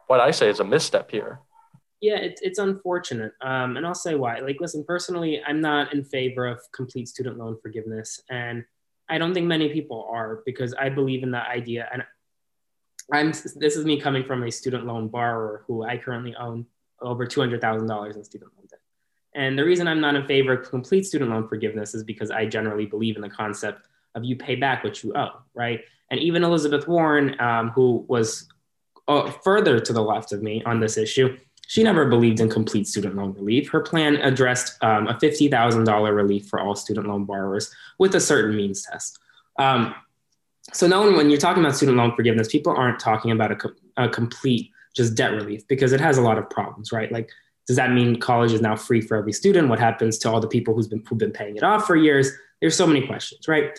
what 0.08 0.20
I 0.20 0.32
say 0.32 0.50
is 0.50 0.60
a 0.60 0.64
misstep 0.64 1.12
here? 1.12 1.40
Yeah, 2.02 2.18
it's 2.18 2.42
it's 2.42 2.60
unfortunate, 2.60 3.34
um, 3.42 3.78
and 3.78 3.86
I'll 3.86 3.96
say 3.96 4.16
why. 4.16 4.40
Like, 4.40 4.58
listen, 4.60 4.84
personally, 4.84 5.42
I'm 5.46 5.62
not 5.62 5.94
in 5.94 6.04
favor 6.04 6.46
of 6.46 6.60
complete 6.72 7.08
student 7.08 7.38
loan 7.38 7.58
forgiveness, 7.62 8.22
and 8.30 8.66
I 9.10 9.18
don't 9.18 9.34
think 9.34 9.48
many 9.48 9.70
people 9.70 10.08
are 10.12 10.42
because 10.46 10.74
I 10.74 10.90
believe 10.90 11.24
in 11.24 11.32
that 11.32 11.50
idea. 11.50 11.88
And 11.92 12.04
I'm 13.12 13.28
this 13.32 13.76
is 13.78 13.86
me 13.86 14.00
coming 14.00 14.24
from 14.26 14.44
a 14.44 14.52
student 14.52 14.86
loan 14.86 15.08
borrower 15.08 15.64
who 15.68 15.84
I 15.84 15.98
currently 15.98 16.36
own 16.36 16.66
over 17.02 17.26
two 17.26 17.40
hundred 17.40 17.62
thousand 17.62 17.88
dollars 17.88 18.16
in 18.16 18.24
student 18.24 18.52
loan 18.58 18.68
debt. 18.70 18.80
And 19.34 19.58
the 19.58 19.66
reason 19.66 19.88
I'm 19.88 20.02
not 20.02 20.16
in 20.16 20.26
favor 20.26 20.54
of 20.54 20.70
complete 20.70 21.06
student 21.06 21.30
loan 21.30 21.48
forgiveness 21.48 21.94
is 21.94 22.04
because 22.04 22.32
I 22.32 22.46
generally 22.46 22.86
believe 22.86 23.16
in 23.16 23.22
the 23.22 23.30
concept 23.30 23.88
of 24.16 24.24
you 24.24 24.36
pay 24.36 24.56
back 24.56 24.84
what 24.84 25.04
you 25.04 25.14
owe, 25.16 25.42
right? 25.54 25.82
And 26.10 26.20
even 26.20 26.44
Elizabeth 26.44 26.88
Warren, 26.88 27.40
um, 27.40 27.72
who 27.72 28.06
was 28.08 28.48
uh, 29.08 29.30
further 29.44 29.80
to 29.80 29.94
the 29.94 30.02
left 30.02 30.32
of 30.32 30.42
me 30.42 30.64
on 30.66 30.80
this 30.80 30.98
issue, 30.98 31.38
she 31.68 31.84
never 31.84 32.06
believed 32.06 32.40
in 32.40 32.50
complete 32.50 32.88
student 32.88 33.16
loan 33.16 33.34
relief. 33.34 33.70
Her 33.70 33.80
plan 33.80 34.18
addressed 34.18 34.82
um, 34.84 35.08
a 35.08 35.16
$50,000 35.16 36.16
relief 36.16 36.48
for 36.48 36.60
all 36.60 36.76
student 36.76 37.08
loan 37.08 37.26
borrowers 37.26 37.74
with 37.98 38.16
a 38.16 38.20
certain 38.20 38.56
means 38.56 38.84
test. 38.84 39.20
Um, 39.58 39.96
so 40.74 40.88
now 40.88 41.04
when 41.16 41.30
you're 41.30 41.40
talking 41.40 41.64
about 41.64 41.76
student 41.76 41.98
loan 41.98 42.16
forgiveness, 42.16 42.48
people 42.48 42.74
aren't 42.76 43.00
talking 43.00 43.32
about 43.32 43.52
a, 43.52 44.04
a 44.04 44.10
complete 44.10 44.72
just 44.96 45.16
debt 45.16 45.32
relief 45.34 45.68
because 45.68 45.94
it 45.94 46.00
has 46.02 46.18
a 46.18 46.22
lot 46.22 46.38
of 46.38 46.50
problems, 46.50 46.92
right? 46.92 47.12
Like, 47.12 47.30
does 47.68 47.76
that 47.76 47.92
mean 47.92 48.20
college 48.20 48.52
is 48.52 48.62
now 48.62 48.76
free 48.76 49.02
for 49.02 49.18
every 49.18 49.34
student? 49.34 49.70
What 49.70 49.80
happens 49.80 50.18
to 50.20 50.30
all 50.30 50.40
the 50.40 50.48
people 50.48 50.74
who's 50.74 50.88
been, 50.88 51.04
who've 51.08 51.18
been 51.18 51.32
paying 51.32 51.58
it 51.58 51.64
off 51.64 51.86
for 51.88 51.96
years? 51.96 52.32
There's 52.62 52.76
so 52.76 52.88
many 52.88 53.06
questions, 53.06 53.48
right? 53.48 53.78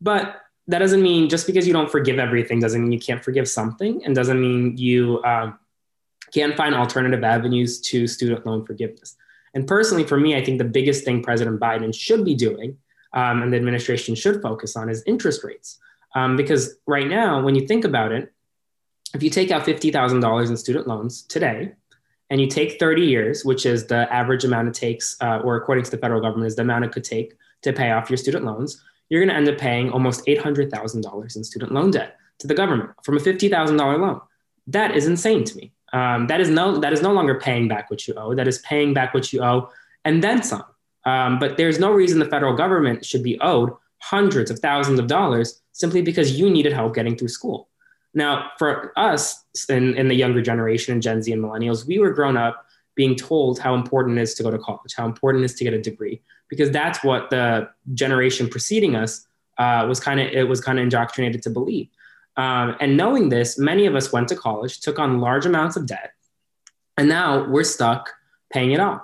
But 0.00 0.36
that 0.68 0.78
doesn't 0.78 1.02
mean 1.02 1.28
just 1.28 1.46
because 1.46 1.66
you 1.66 1.72
don't 1.72 1.90
forgive 1.90 2.18
everything 2.18 2.60
doesn't 2.60 2.82
mean 2.82 2.92
you 2.92 3.00
can't 3.00 3.22
forgive 3.22 3.48
something 3.48 4.04
and 4.04 4.14
doesn't 4.14 4.40
mean 4.40 4.76
you 4.76 5.22
um, 5.24 5.58
can 6.32 6.56
find 6.56 6.74
alternative 6.74 7.22
avenues 7.24 7.80
to 7.80 8.06
student 8.06 8.46
loan 8.46 8.64
forgiveness. 8.64 9.16
And 9.54 9.66
personally, 9.66 10.04
for 10.04 10.18
me, 10.18 10.34
I 10.36 10.44
think 10.44 10.58
the 10.58 10.64
biggest 10.64 11.04
thing 11.04 11.22
President 11.22 11.60
Biden 11.60 11.94
should 11.94 12.24
be 12.24 12.34
doing 12.34 12.78
um, 13.12 13.42
and 13.42 13.52
the 13.52 13.56
administration 13.56 14.14
should 14.14 14.40
focus 14.40 14.76
on 14.76 14.88
is 14.88 15.02
interest 15.06 15.44
rates. 15.44 15.78
Um, 16.14 16.36
because 16.36 16.76
right 16.86 17.06
now, 17.06 17.42
when 17.42 17.54
you 17.54 17.66
think 17.66 17.84
about 17.84 18.12
it, 18.12 18.32
if 19.14 19.22
you 19.22 19.30
take 19.30 19.50
out 19.50 19.66
$50,000 19.66 20.48
in 20.48 20.56
student 20.56 20.86
loans 20.86 21.22
today, 21.22 21.72
and 22.30 22.40
you 22.40 22.46
take 22.46 22.78
30 22.78 23.02
years, 23.02 23.44
which 23.44 23.66
is 23.66 23.86
the 23.86 24.10
average 24.10 24.42
amount 24.44 24.66
it 24.66 24.72
takes, 24.72 25.18
uh, 25.20 25.40
or 25.44 25.56
according 25.56 25.84
to 25.84 25.90
the 25.90 25.98
federal 25.98 26.18
government, 26.18 26.46
is 26.46 26.56
the 26.56 26.62
amount 26.62 26.82
it 26.82 26.90
could 26.90 27.04
take 27.04 27.34
to 27.60 27.74
pay 27.74 27.90
off 27.90 28.08
your 28.08 28.16
student 28.16 28.46
loans, 28.46 28.82
you're 29.10 29.20
going 29.20 29.28
to 29.28 29.34
end 29.34 29.50
up 29.50 29.58
paying 29.58 29.90
almost 29.90 30.24
$800,000 30.24 31.36
in 31.36 31.44
student 31.44 31.72
loan 31.72 31.90
debt 31.90 32.16
to 32.38 32.46
the 32.46 32.54
government 32.54 32.88
from 33.02 33.18
a 33.18 33.20
$50,000 33.20 33.78
loan. 33.78 34.20
That 34.66 34.96
is 34.96 35.06
insane 35.06 35.44
to 35.44 35.56
me. 35.58 35.72
Um, 35.92 36.26
that 36.28 36.40
is 36.40 36.48
no 36.48 36.78
that 36.78 36.92
is 36.92 37.02
no 37.02 37.12
longer 37.12 37.38
paying 37.38 37.68
back 37.68 37.90
what 37.90 38.06
you 38.08 38.14
owe. 38.14 38.34
That 38.34 38.48
is 38.48 38.58
paying 38.58 38.94
back 38.94 39.12
what 39.12 39.32
you 39.32 39.42
owe 39.42 39.70
and 40.04 40.22
then 40.22 40.42
some. 40.42 40.64
Um, 41.04 41.38
but 41.38 41.56
there's 41.56 41.78
no 41.78 41.92
reason 41.92 42.18
the 42.18 42.26
federal 42.26 42.56
government 42.56 43.04
should 43.04 43.22
be 43.22 43.38
owed 43.40 43.70
hundreds 43.98 44.50
of 44.50 44.58
thousands 44.58 44.98
of 44.98 45.06
dollars 45.06 45.60
simply 45.72 46.02
because 46.02 46.38
you 46.38 46.50
needed 46.50 46.72
help 46.72 46.94
getting 46.94 47.16
through 47.16 47.28
school. 47.28 47.68
Now, 48.14 48.50
for 48.58 48.92
us 48.96 49.44
in, 49.68 49.94
in 49.94 50.08
the 50.08 50.14
younger 50.14 50.42
generation, 50.42 51.00
Gen 51.00 51.22
Z 51.22 51.32
and 51.32 51.42
millennials, 51.42 51.86
we 51.86 51.98
were 51.98 52.12
grown 52.12 52.36
up 52.36 52.66
being 52.94 53.16
told 53.16 53.58
how 53.58 53.74
important 53.74 54.18
it 54.18 54.22
is 54.22 54.34
to 54.34 54.42
go 54.42 54.50
to 54.50 54.58
college, 54.58 54.94
how 54.94 55.06
important 55.06 55.42
it 55.42 55.46
is 55.46 55.54
to 55.54 55.64
get 55.64 55.72
a 55.72 55.80
degree, 55.80 56.20
because 56.48 56.70
that's 56.70 57.02
what 57.02 57.30
the 57.30 57.68
generation 57.94 58.48
preceding 58.48 58.96
us 58.96 59.26
uh, 59.58 59.86
was 59.88 59.98
kind 59.98 60.20
of 60.20 60.26
it 60.28 60.46
was 60.48 60.60
kind 60.60 60.78
of 60.78 60.82
indoctrinated 60.82 61.42
to 61.42 61.50
believe. 61.50 61.88
Um, 62.36 62.76
and 62.80 62.96
knowing 62.96 63.28
this, 63.28 63.58
many 63.58 63.86
of 63.86 63.94
us 63.94 64.12
went 64.12 64.28
to 64.28 64.36
college, 64.36 64.80
took 64.80 64.98
on 64.98 65.20
large 65.20 65.46
amounts 65.46 65.76
of 65.76 65.86
debt, 65.86 66.12
and 66.96 67.08
now 67.08 67.48
we're 67.48 67.64
stuck 67.64 68.10
paying 68.52 68.72
it 68.72 68.80
off. 68.80 69.02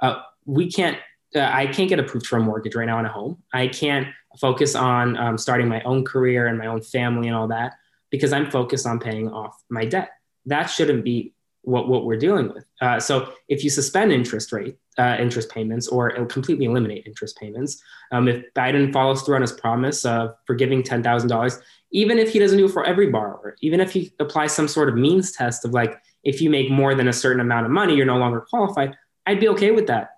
Uh, 0.00 0.20
we 0.46 0.70
can't, 0.70 0.98
uh, 1.34 1.40
I 1.40 1.66
can't 1.66 1.88
get 1.88 1.98
approved 1.98 2.26
for 2.26 2.36
a 2.36 2.40
mortgage 2.40 2.74
right 2.74 2.86
now 2.86 2.98
in 2.98 3.06
a 3.06 3.12
home. 3.12 3.42
I 3.52 3.68
can't 3.68 4.08
focus 4.38 4.74
on 4.74 5.16
um, 5.16 5.38
starting 5.38 5.68
my 5.68 5.82
own 5.82 6.04
career 6.04 6.46
and 6.46 6.58
my 6.58 6.66
own 6.66 6.82
family 6.82 7.28
and 7.28 7.36
all 7.36 7.48
that 7.48 7.74
because 8.10 8.32
I'm 8.32 8.50
focused 8.50 8.86
on 8.86 8.98
paying 8.98 9.28
off 9.28 9.62
my 9.68 9.84
debt. 9.84 10.10
That 10.46 10.66
shouldn't 10.66 11.04
be 11.04 11.34
what, 11.62 11.88
what 11.88 12.04
we're 12.04 12.16
dealing 12.16 12.48
with. 12.52 12.64
Uh, 12.80 12.98
so 12.98 13.32
if 13.48 13.62
you 13.62 13.70
suspend 13.70 14.12
interest 14.12 14.52
rate, 14.52 14.76
uh, 14.98 15.16
interest 15.18 15.50
payments 15.50 15.88
or 15.88 16.10
completely 16.26 16.64
eliminate 16.64 17.06
interest 17.06 17.38
payments, 17.38 17.82
um, 18.12 18.28
if 18.28 18.44
Biden 18.54 18.92
follows 18.92 19.22
through 19.22 19.36
on 19.36 19.42
his 19.42 19.52
promise 19.52 20.04
of 20.04 20.34
forgiving 20.46 20.82
$10,000, 20.82 21.62
even 21.92 22.18
if 22.18 22.32
he 22.32 22.38
doesn't 22.38 22.58
do 22.58 22.66
it 22.66 22.72
for 22.72 22.84
every 22.84 23.08
borrower, 23.08 23.56
even 23.60 23.80
if 23.80 23.92
he 23.92 24.12
applies 24.20 24.52
some 24.54 24.68
sort 24.68 24.88
of 24.88 24.94
means 24.94 25.32
test 25.32 25.64
of 25.64 25.72
like, 25.72 26.00
if 26.22 26.40
you 26.40 26.50
make 26.50 26.70
more 26.70 26.94
than 26.94 27.08
a 27.08 27.12
certain 27.12 27.40
amount 27.40 27.66
of 27.66 27.72
money, 27.72 27.94
you're 27.94 28.06
no 28.06 28.18
longer 28.18 28.40
qualified, 28.42 28.96
I'd 29.26 29.40
be 29.40 29.48
okay 29.48 29.70
with 29.70 29.86
that. 29.86 30.10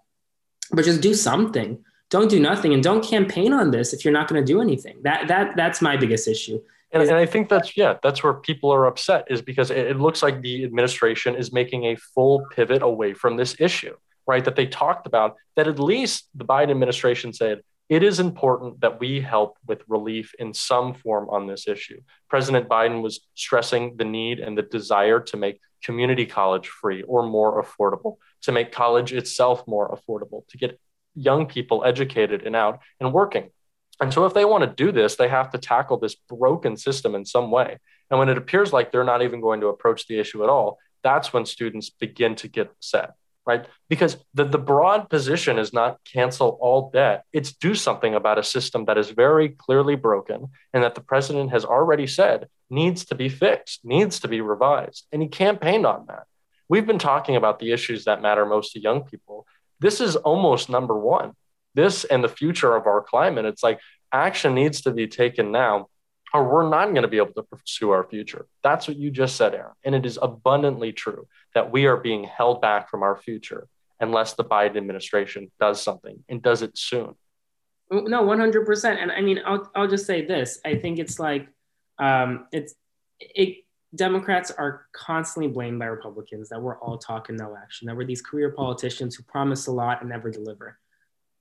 But 0.71 0.85
just 0.85 1.01
do 1.01 1.15
something. 1.15 1.83
Don't 2.11 2.29
do 2.29 2.41
nothing 2.41 2.75
and 2.75 2.83
don't 2.83 3.05
campaign 3.05 3.53
on 3.53 3.71
this 3.71 3.93
if 3.93 4.05
you're 4.05 4.13
not 4.13 4.29
going 4.29 4.45
to 4.45 4.53
do 4.53 4.61
anything. 4.61 4.99
That 5.03 5.29
that 5.29 5.57
that's 5.57 5.81
my 5.81 5.97
biggest 5.97 6.29
issue. 6.29 6.61
And, 6.93 7.03
and, 7.03 7.15
I 7.15 7.25
think 7.25 7.49
that's 7.49 7.75
yeah, 7.75 7.97
that's 8.03 8.23
where 8.23 8.35
people 8.35 8.71
are 8.71 8.85
upset 8.85 9.25
is 9.31 9.41
because 9.41 9.71
it, 9.71 9.79
it 9.79 9.99
looks 9.99 10.23
like 10.23 10.43
the 10.43 10.65
administration 10.65 11.35
is 11.35 11.51
making 11.51 11.85
a 11.85 11.97
full 11.97 12.45
pivot 12.55 12.83
away 12.83 13.15
from 13.15 13.39
this 13.39 13.57
issue, 13.59 13.97
right? 14.27 14.45
That 14.45 14.57
they 14.57 14.67
talked 14.67 15.07
about 15.07 15.37
that 15.57 15.69
at 15.69 15.79
least 15.79 16.29
the 16.35 16.45
Biden 16.45 16.71
administration 16.71 17.33
said 17.33 17.63
it 17.93 18.03
is 18.03 18.21
important 18.21 18.81
that 18.81 18.99
we 18.99 19.21
help 19.21 19.59
with 19.67 19.83
relief 19.87 20.35
in 20.39 20.55
some 20.55 20.95
form 20.95 21.29
on 21.29 21.47
this 21.47 21.69
issue. 21.69 22.01
President 22.31 22.67
Biden 22.67 23.03
was 23.03 23.21
stressing 23.35 23.99
the 23.99 24.05
need 24.07 24.41
and 24.41 24.57
the 24.57 24.63
desire 24.63 25.21
to 25.21 25.37
make 25.37 25.61
community 25.85 26.25
college 26.25 26.69
free 26.69 27.03
or 27.03 27.23
more 27.23 27.63
affordable, 27.63 28.17
to 28.45 28.51
make 28.51 28.73
college 28.73 29.13
itself 29.13 29.69
more 29.69 29.95
affordable, 29.95 30.47
to 30.49 30.57
get 30.57 30.81
young 31.15 31.45
people 31.45 31.85
educated 31.85 32.47
and 32.47 32.57
out 32.57 32.81
and 32.99 33.13
working. 33.13 33.51
And 34.01 34.11
so, 34.11 34.25
if 34.25 34.33
they 34.33 34.47
want 34.47 34.65
to 34.65 34.85
do 34.85 34.91
this, 34.91 35.17
they 35.17 35.29
have 35.29 35.51
to 35.51 35.59
tackle 35.59 35.99
this 35.99 36.15
broken 36.15 36.79
system 36.79 37.15
in 37.15 37.27
some 37.27 37.51
way. 37.51 37.77
And 38.11 38.19
when 38.19 38.31
it 38.31 38.39
appears 38.39 38.73
like 38.73 38.91
they're 38.91 39.05
not 39.05 39.21
even 39.21 39.43
going 39.43 39.61
to 39.61 39.67
approach 39.67 40.07
the 40.07 40.19
issue 40.19 40.43
at 40.43 40.49
all, 40.49 40.79
that's 41.03 41.35
when 41.35 41.45
students 41.45 41.91
begin 41.91 42.37
to 42.37 42.49
get 42.49 42.71
upset 42.71 43.11
right? 43.45 43.67
Because 43.89 44.17
the, 44.35 44.45
the 44.45 44.59
broad 44.59 45.11
position 45.11 45.59
is 45.59 45.73
not 45.73 45.99
cancel 46.11 46.59
all 46.61 46.91
debt, 46.91 47.25
it's 47.33 47.53
do 47.53 47.75
something 47.75 48.15
about 48.15 48.39
a 48.39 48.43
system 48.45 48.85
that 48.87 48.99
is 48.99 49.11
very 49.11 49.49
clearly 49.49 49.97
broken 49.97 50.49
and 50.73 50.83
that 50.83 50.95
the 50.95 51.01
president 51.01 51.51
has 51.51 51.65
already 51.65 52.07
said 52.07 52.49
needs 52.71 53.05
to 53.07 53.15
be 53.15 53.29
fixed, 53.29 53.85
needs 53.85 54.21
to 54.21 54.29
be 54.29 54.41
revised. 54.41 55.07
And 55.13 55.21
he 55.21 55.29
campaigned 55.29 55.87
on 55.87 56.07
that. 56.09 56.25
We've 56.69 56.87
been 56.87 56.99
talking 56.99 57.37
about 57.37 57.59
the 57.59 57.73
issues 57.73 58.05
that 58.05 58.23
matter 58.23 58.47
most 58.47 58.73
to 58.73 58.81
young 58.81 59.03
people. 59.03 59.47
This 59.81 60.01
is 60.01 60.17
almost 60.17 60.71
number 60.71 60.99
one. 60.99 61.33
This 61.75 62.05
and 62.05 62.23
the 62.23 62.29
future 62.29 62.75
of 62.75 62.87
our 62.87 63.03
climate. 63.03 63.45
It's 63.45 63.63
like 63.63 63.81
action 64.13 64.55
needs 64.55 64.83
to 64.83 64.91
be 64.91 65.07
taken 65.07 65.53
now 65.53 65.89
or 66.35 66.49
we're 66.49 66.69
not 66.69 66.87
going 66.87 67.03
to 67.03 67.09
be 67.09 67.19
able 67.19 67.33
to 67.35 67.43
pursue 67.43 67.91
our 67.91 68.05
future. 68.05 68.47
That's 68.63 68.89
what 68.89 68.97
you 68.97 69.11
just 69.11 69.37
said, 69.37 69.55
Aaron. 69.55 69.75
And 69.85 69.95
it 69.95 70.07
is 70.07 70.19
abundantly 70.21 70.93
true 70.93 71.27
that 71.55 71.71
we 71.71 71.87
are 71.87 71.97
being 71.97 72.25
held 72.25 72.61
back 72.61 72.91
from 72.91 73.03
our 73.03 73.17
future 73.17 73.69
unless 74.01 74.35
the 74.35 74.45
Biden 74.45 74.77
administration 74.77 75.51
does 75.61 75.83
something 75.83 76.25
and 76.29 76.43
does 76.43 76.63
it 76.63 76.77
soon. 76.77 77.15
No, 77.91 78.25
100%. 78.25 78.85
And 78.97 79.13
I 79.13 79.21
mean, 79.21 79.41
I'll, 79.45 79.71
I'll 79.75 79.89
just 79.89 80.07
say 80.07 80.25
this. 80.25 80.59
I 80.65 80.77
think 80.77 80.99
it's 80.99 81.19
like, 81.19 81.47
um, 81.99 82.47
it's, 82.51 82.75
it, 83.21 83.59
Democrats 83.95 84.51
are 84.51 84.87
constantly 84.93 85.53
blamed 85.53 85.79
by 85.79 85.85
Republicans 85.85 86.49
that 86.49 86.61
we're 86.61 86.79
all 86.79 86.97
talk 86.97 87.29
and 87.29 87.39
no 87.39 87.55
action, 87.55 87.87
that 87.87 87.97
we're 87.97 88.07
these 88.07 88.23
career 88.23 88.51
politicians 88.51 89.15
who 89.15 89.23
promise 89.25 89.67
a 89.67 89.73
lot 89.73 90.01
and 90.01 90.09
never 90.09 90.31
deliver. 90.31 90.79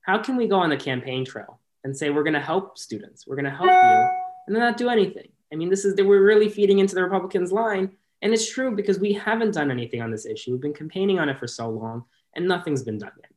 How 0.02 0.22
can 0.22 0.36
we 0.36 0.48
go 0.48 0.58
on 0.58 0.70
the 0.70 0.78
campaign 0.78 1.24
trail 1.24 1.62
and 1.86 1.96
say 1.96 2.10
we're 2.10 2.24
going 2.24 2.34
to 2.34 2.42
help 2.42 2.78
students, 2.78 3.26
we're 3.26 3.38
going 3.38 3.46
to 3.46 3.52
help 3.52 3.70
you, 3.70 4.21
and 4.48 4.56
then 4.56 4.62
not 4.62 4.78
do 4.78 4.90
anything? 4.90 5.30
I 5.52 5.56
mean, 5.56 5.70
this 5.70 5.86
is 5.86 5.96
that 5.96 6.06
we're 6.06 6.24
really 6.24 6.50
feeding 6.50 6.80
into 6.80 6.96
the 6.96 7.04
Republicans' 7.04 7.52
line, 7.52 7.92
and 8.22 8.34
it's 8.34 8.50
true 8.50 8.76
because 8.76 9.00
we 9.00 9.14
haven't 9.14 9.54
done 9.54 9.72
anything 9.72 10.02
on 10.02 10.12
this 10.12 10.26
issue. 10.26 10.52
We've 10.52 10.62
been 10.62 10.74
campaigning 10.74 11.20
on 11.20 11.30
it 11.30 11.40
for 11.40 11.48
so 11.48 11.70
long, 11.70 12.06
and 12.36 12.48
nothing's 12.48 12.84
been 12.84 12.98
done 12.98 13.12
yet. 13.20 13.32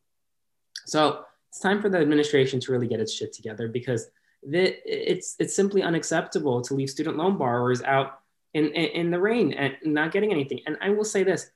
So 0.85 1.25
it's 1.49 1.59
time 1.59 1.81
for 1.81 1.89
the 1.89 1.97
administration 1.97 2.59
to 2.61 2.71
really 2.71 2.87
get 2.87 2.99
its 2.99 3.13
shit 3.13 3.33
together 3.33 3.67
because 3.67 4.07
it's 4.43 5.35
it's 5.39 5.55
simply 5.55 5.81
unacceptable 5.81 6.61
to 6.61 6.75
leave 6.75 6.89
student 6.89 7.17
loan 7.17 7.37
borrowers 7.37 7.81
out 7.81 8.19
in, 8.53 8.65
in, 8.65 8.85
in 8.85 9.11
the 9.11 9.19
rain 9.19 9.53
and 9.53 9.75
not 9.83 10.11
getting 10.11 10.31
anything. 10.31 10.59
And 10.67 10.77
I 10.81 10.89
will 10.89 11.03
say 11.03 11.23
this 11.23 11.49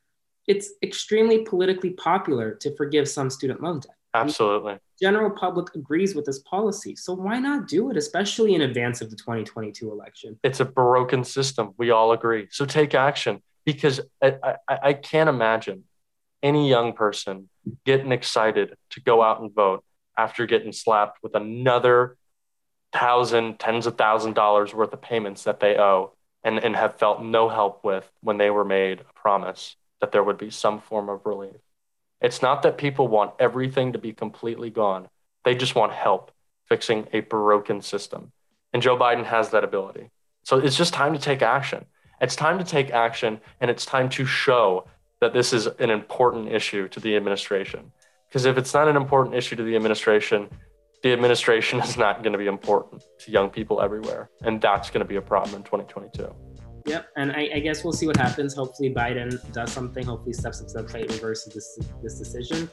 it's 0.47 0.71
extremely 0.81 1.39
politically 1.45 1.91
popular 1.91 2.55
to 2.55 2.75
forgive 2.75 3.07
some 3.07 3.29
student 3.29 3.61
loan 3.61 3.81
debt. 3.81 3.95
Absolutely. 4.13 4.73
The 4.73 5.05
general 5.05 5.29
public 5.29 5.75
agrees 5.75 6.15
with 6.15 6.25
this 6.25 6.39
policy. 6.39 6.95
So 6.95 7.13
why 7.13 7.39
not 7.39 7.67
do 7.67 7.89
it, 7.91 7.97
especially 7.97 8.55
in 8.55 8.61
advance 8.61 9.01
of 9.01 9.09
the 9.09 9.15
2022 9.15 9.91
election? 9.91 10.39
It's 10.43 10.59
a 10.59 10.65
broken 10.65 11.23
system. 11.23 11.73
We 11.77 11.91
all 11.91 12.11
agree. 12.11 12.47
So 12.49 12.65
take 12.65 12.95
action 12.95 13.41
because 13.65 14.01
I, 14.21 14.35
I, 14.67 14.79
I 14.83 14.93
can't 14.93 15.29
imagine 15.29 15.83
any 16.41 16.69
young 16.69 16.93
person 16.93 17.49
getting 17.85 18.11
excited 18.11 18.73
to 18.91 19.01
go 19.01 19.21
out 19.21 19.41
and 19.41 19.53
vote 19.53 19.83
after 20.17 20.45
getting 20.45 20.71
slapped 20.71 21.19
with 21.21 21.35
another 21.35 22.17
thousand, 22.91 23.59
tens 23.59 23.85
of 23.85 23.97
thousand 23.97 24.33
dollars 24.33 24.73
worth 24.73 24.91
of 24.93 25.01
payments 25.01 25.43
that 25.43 25.59
they 25.59 25.77
owe 25.77 26.13
and, 26.43 26.59
and 26.59 26.75
have 26.75 26.97
felt 26.97 27.21
no 27.21 27.49
help 27.49 27.83
with 27.83 28.09
when 28.21 28.37
they 28.37 28.49
were 28.49 28.65
made 28.65 29.01
a 29.01 29.13
promise 29.13 29.75
that 30.01 30.11
there 30.11 30.23
would 30.23 30.37
be 30.37 30.49
some 30.49 30.79
form 30.79 31.09
of 31.09 31.25
relief. 31.25 31.55
It's 32.21 32.41
not 32.41 32.63
that 32.63 32.77
people 32.77 33.07
want 33.07 33.33
everything 33.39 33.93
to 33.93 33.99
be 33.99 34.13
completely 34.13 34.69
gone, 34.69 35.09
they 35.45 35.55
just 35.55 35.75
want 35.75 35.93
help 35.93 36.31
fixing 36.67 37.07
a 37.13 37.21
broken 37.21 37.81
system. 37.81 38.31
And 38.73 38.81
Joe 38.81 38.97
Biden 38.97 39.25
has 39.25 39.49
that 39.49 39.63
ability. 39.63 40.11
So 40.43 40.57
it's 40.57 40.77
just 40.77 40.93
time 40.93 41.13
to 41.13 41.19
take 41.19 41.41
action. 41.41 41.85
It's 42.21 42.35
time 42.35 42.57
to 42.59 42.63
take 42.63 42.91
action 42.91 43.39
and 43.59 43.71
it's 43.71 43.85
time 43.85 44.09
to 44.09 44.25
show 44.25 44.85
that 45.21 45.33
this 45.33 45.53
is 45.53 45.67
an 45.67 45.89
important 45.89 46.49
issue 46.51 46.87
to 46.89 46.99
the 46.99 47.15
administration. 47.15 47.91
Because 48.27 48.45
if 48.45 48.57
it's 48.57 48.73
not 48.73 48.87
an 48.87 48.95
important 48.95 49.35
issue 49.35 49.55
to 49.55 49.63
the 49.63 49.75
administration, 49.75 50.49
the 51.01 51.13
administration 51.13 51.79
is 51.87 51.97
not 51.97 52.23
going 52.23 52.33
to 52.33 52.39
be 52.39 52.47
important 52.47 53.03
to 53.19 53.31
young 53.31 53.49
people 53.49 53.81
everywhere. 53.81 54.29
And 54.41 54.61
that's 54.61 54.89
going 54.89 55.03
to 55.03 55.07
be 55.07 55.15
a 55.15 55.21
problem 55.21 55.55
in 55.55 55.63
2022. 55.63 56.48
Yep. 56.89 57.09
And 57.17 57.31
I, 57.31 57.49
I, 57.53 57.59
guess 57.59 57.83
we'll 57.83 57.93
see 57.93 58.07
what 58.07 58.17
happens. 58.17 58.55
Hopefully, 58.55 58.91
Biden 58.91 59.39
does 59.53 59.71
something. 59.71 60.03
Hopefully, 60.03 60.33
steps 60.33 60.59
up 60.59 60.67
to 60.69 60.73
the 60.73 60.83
plate, 60.83 61.07
reverses 61.11 61.53
this, 61.53 61.79
this 62.01 62.17
decision. 62.17 62.67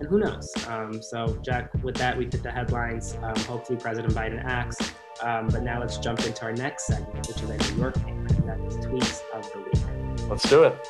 And 0.00 0.08
who 0.08 0.20
knows? 0.20 0.50
Um, 0.68 1.02
so, 1.02 1.38
Jack, 1.44 1.70
with 1.84 1.96
that, 1.96 2.16
we 2.16 2.24
did 2.24 2.42
the 2.42 2.50
headlines. 2.50 3.14
Um, 3.22 3.36
hopefully, 3.40 3.78
President 3.78 4.14
Biden 4.14 4.42
acts. 4.42 4.92
Um, 5.22 5.48
but 5.48 5.62
now 5.62 5.80
let's 5.80 5.98
jump 5.98 6.24
into 6.24 6.42
our 6.44 6.54
next 6.54 6.86
segment, 6.86 7.28
which 7.28 7.42
is 7.42 7.50
a 7.50 7.72
New 7.74 7.80
York 7.82 7.94
paper, 7.96 8.42
that 8.46 8.58
is 8.66 8.76
Tweets 8.78 9.20
of 9.34 9.52
the 9.52 9.58
Week. 9.58 10.30
Let's 10.30 10.48
do 10.48 10.64
it. 10.64 10.88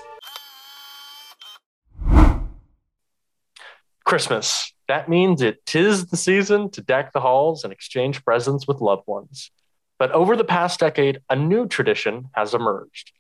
Christmas. 4.05 4.73
That 4.87 5.09
means 5.09 5.43
it 5.43 5.67
tis 5.67 6.07
the 6.07 6.17
season 6.17 6.71
to 6.73 6.81
deck 6.81 7.13
the 7.13 7.21
halls 7.21 7.65
and 7.65 7.73
exchange 7.73 8.25
presents 8.25 8.69
with 8.69 8.81
loved 8.81 9.09
ones. 9.09 9.51
But 10.03 10.11
over 10.11 10.35
the 10.35 10.43
past 10.43 10.81
decade, 10.81 11.21
a 11.31 11.37
new 11.37 11.69
tradition 11.69 12.29
has 12.33 12.55
emerged 12.55 13.13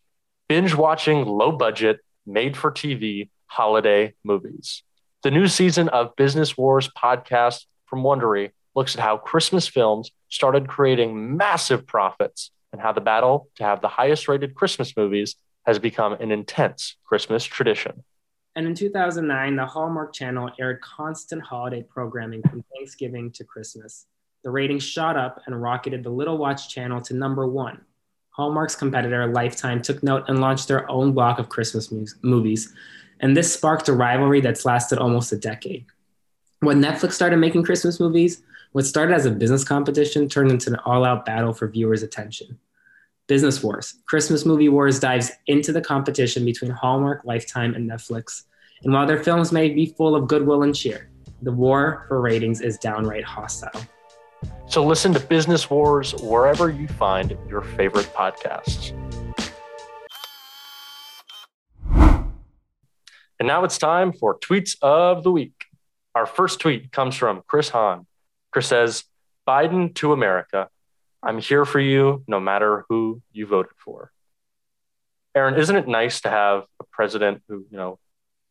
binge 0.48 0.74
watching 0.74 1.24
low 1.24 1.52
budget, 1.52 2.00
made 2.26 2.56
for 2.56 2.72
TV 2.72 3.30
holiday 3.46 4.14
movies. 4.24 4.82
The 5.22 5.30
new 5.30 5.46
season 5.46 5.88
of 5.90 6.16
Business 6.16 6.58
Wars 6.58 6.90
podcast 7.00 7.66
from 7.86 8.02
Wondery 8.02 8.50
looks 8.74 8.96
at 8.96 9.00
how 9.00 9.16
Christmas 9.16 9.68
films 9.68 10.10
started 10.28 10.66
creating 10.66 11.36
massive 11.36 11.86
profits 11.86 12.50
and 12.72 12.80
how 12.80 12.90
the 12.90 13.00
battle 13.00 13.46
to 13.58 13.62
have 13.62 13.80
the 13.80 13.86
highest 13.86 14.26
rated 14.26 14.56
Christmas 14.56 14.96
movies 14.96 15.36
has 15.64 15.78
become 15.78 16.14
an 16.14 16.32
intense 16.32 16.96
Christmas 17.04 17.44
tradition. 17.44 18.02
And 18.56 18.66
in 18.66 18.74
2009, 18.74 19.54
the 19.54 19.66
Hallmark 19.66 20.12
Channel 20.12 20.50
aired 20.58 20.80
constant 20.80 21.42
holiday 21.42 21.84
programming 21.88 22.42
from 22.42 22.64
Thanksgiving 22.74 23.30
to 23.34 23.44
Christmas. 23.44 24.06
The 24.44 24.50
ratings 24.50 24.82
shot 24.82 25.16
up 25.16 25.40
and 25.46 25.60
rocketed 25.60 26.02
the 26.02 26.10
Little 26.10 26.36
Watch 26.36 26.68
channel 26.68 27.00
to 27.02 27.14
number 27.14 27.46
one. 27.46 27.80
Hallmark's 28.30 28.74
competitor, 28.74 29.26
Lifetime, 29.26 29.82
took 29.82 30.02
note 30.02 30.24
and 30.28 30.40
launched 30.40 30.66
their 30.66 30.90
own 30.90 31.12
block 31.12 31.38
of 31.38 31.48
Christmas 31.48 31.92
mu- 31.92 32.06
movies. 32.22 32.74
And 33.20 33.36
this 33.36 33.52
sparked 33.52 33.88
a 33.88 33.92
rivalry 33.92 34.40
that's 34.40 34.64
lasted 34.64 34.98
almost 34.98 35.32
a 35.32 35.36
decade. 35.36 35.86
When 36.60 36.80
Netflix 36.80 37.12
started 37.12 37.36
making 37.36 37.62
Christmas 37.62 38.00
movies, 38.00 38.42
what 38.72 38.86
started 38.86 39.14
as 39.14 39.26
a 39.26 39.30
business 39.30 39.64
competition 39.64 40.28
turned 40.28 40.50
into 40.50 40.70
an 40.70 40.76
all 40.84 41.04
out 41.04 41.26
battle 41.26 41.52
for 41.52 41.68
viewers' 41.68 42.02
attention. 42.02 42.58
Business 43.28 43.62
Wars. 43.62 43.94
Christmas 44.06 44.44
Movie 44.44 44.68
Wars 44.68 44.98
dives 44.98 45.30
into 45.46 45.72
the 45.72 45.80
competition 45.80 46.44
between 46.44 46.70
Hallmark, 46.70 47.24
Lifetime, 47.24 47.74
and 47.74 47.88
Netflix. 47.88 48.44
And 48.82 48.92
while 48.92 49.06
their 49.06 49.22
films 49.22 49.52
may 49.52 49.68
be 49.68 49.86
full 49.86 50.16
of 50.16 50.26
goodwill 50.26 50.64
and 50.64 50.74
cheer, 50.74 51.10
the 51.42 51.52
war 51.52 52.06
for 52.08 52.20
ratings 52.20 52.60
is 52.60 52.78
downright 52.78 53.24
hostile. 53.24 53.80
So 54.66 54.84
listen 54.84 55.12
to 55.14 55.20
Business 55.20 55.68
Wars 55.68 56.14
wherever 56.22 56.70
you 56.70 56.88
find 56.88 57.36
your 57.48 57.62
favorite 57.62 58.12
podcasts. 58.14 58.92
And 63.38 63.48
now 63.48 63.64
it's 63.64 63.78
time 63.78 64.12
for 64.12 64.38
Tweets 64.38 64.76
of 64.82 65.24
the 65.24 65.32
Week. 65.32 65.64
Our 66.14 66.26
first 66.26 66.60
tweet 66.60 66.92
comes 66.92 67.16
from 67.16 67.42
Chris 67.46 67.68
Hahn. 67.68 68.06
Chris 68.50 68.68
says, 68.68 69.04
Biden 69.48 69.94
to 69.96 70.12
America 70.12 70.68
I'm 71.22 71.38
here 71.38 71.64
for 71.64 71.78
you 71.78 72.24
no 72.26 72.40
matter 72.40 72.84
who 72.88 73.22
you 73.32 73.46
voted 73.46 73.72
for. 73.76 74.10
Aaron, 75.34 75.54
isn't 75.54 75.76
it 75.76 75.86
nice 75.86 76.20
to 76.22 76.30
have 76.30 76.64
a 76.80 76.84
president 76.90 77.42
who, 77.48 77.64
you 77.70 77.76
know, 77.76 77.98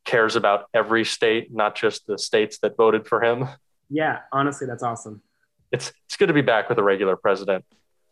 cares 0.06 0.36
about 0.36 0.66
every 0.74 1.04
state, 1.04 1.54
not 1.54 1.76
just 1.76 2.08
the 2.08 2.18
states 2.18 2.60
that 2.60 2.78
voted 2.78 3.08
for 3.08 3.22
him? 3.22 3.48
Yeah, 3.90 4.20
honestly, 4.32 4.68
that's 4.68 4.84
awesome. 4.84 5.22
It's 5.72 5.92
it's 6.06 6.18
good 6.18 6.28
to 6.28 6.34
be 6.34 6.42
back 6.42 6.70
with 6.70 6.78
a 6.78 6.84
regular 6.84 7.16
president. 7.16 7.66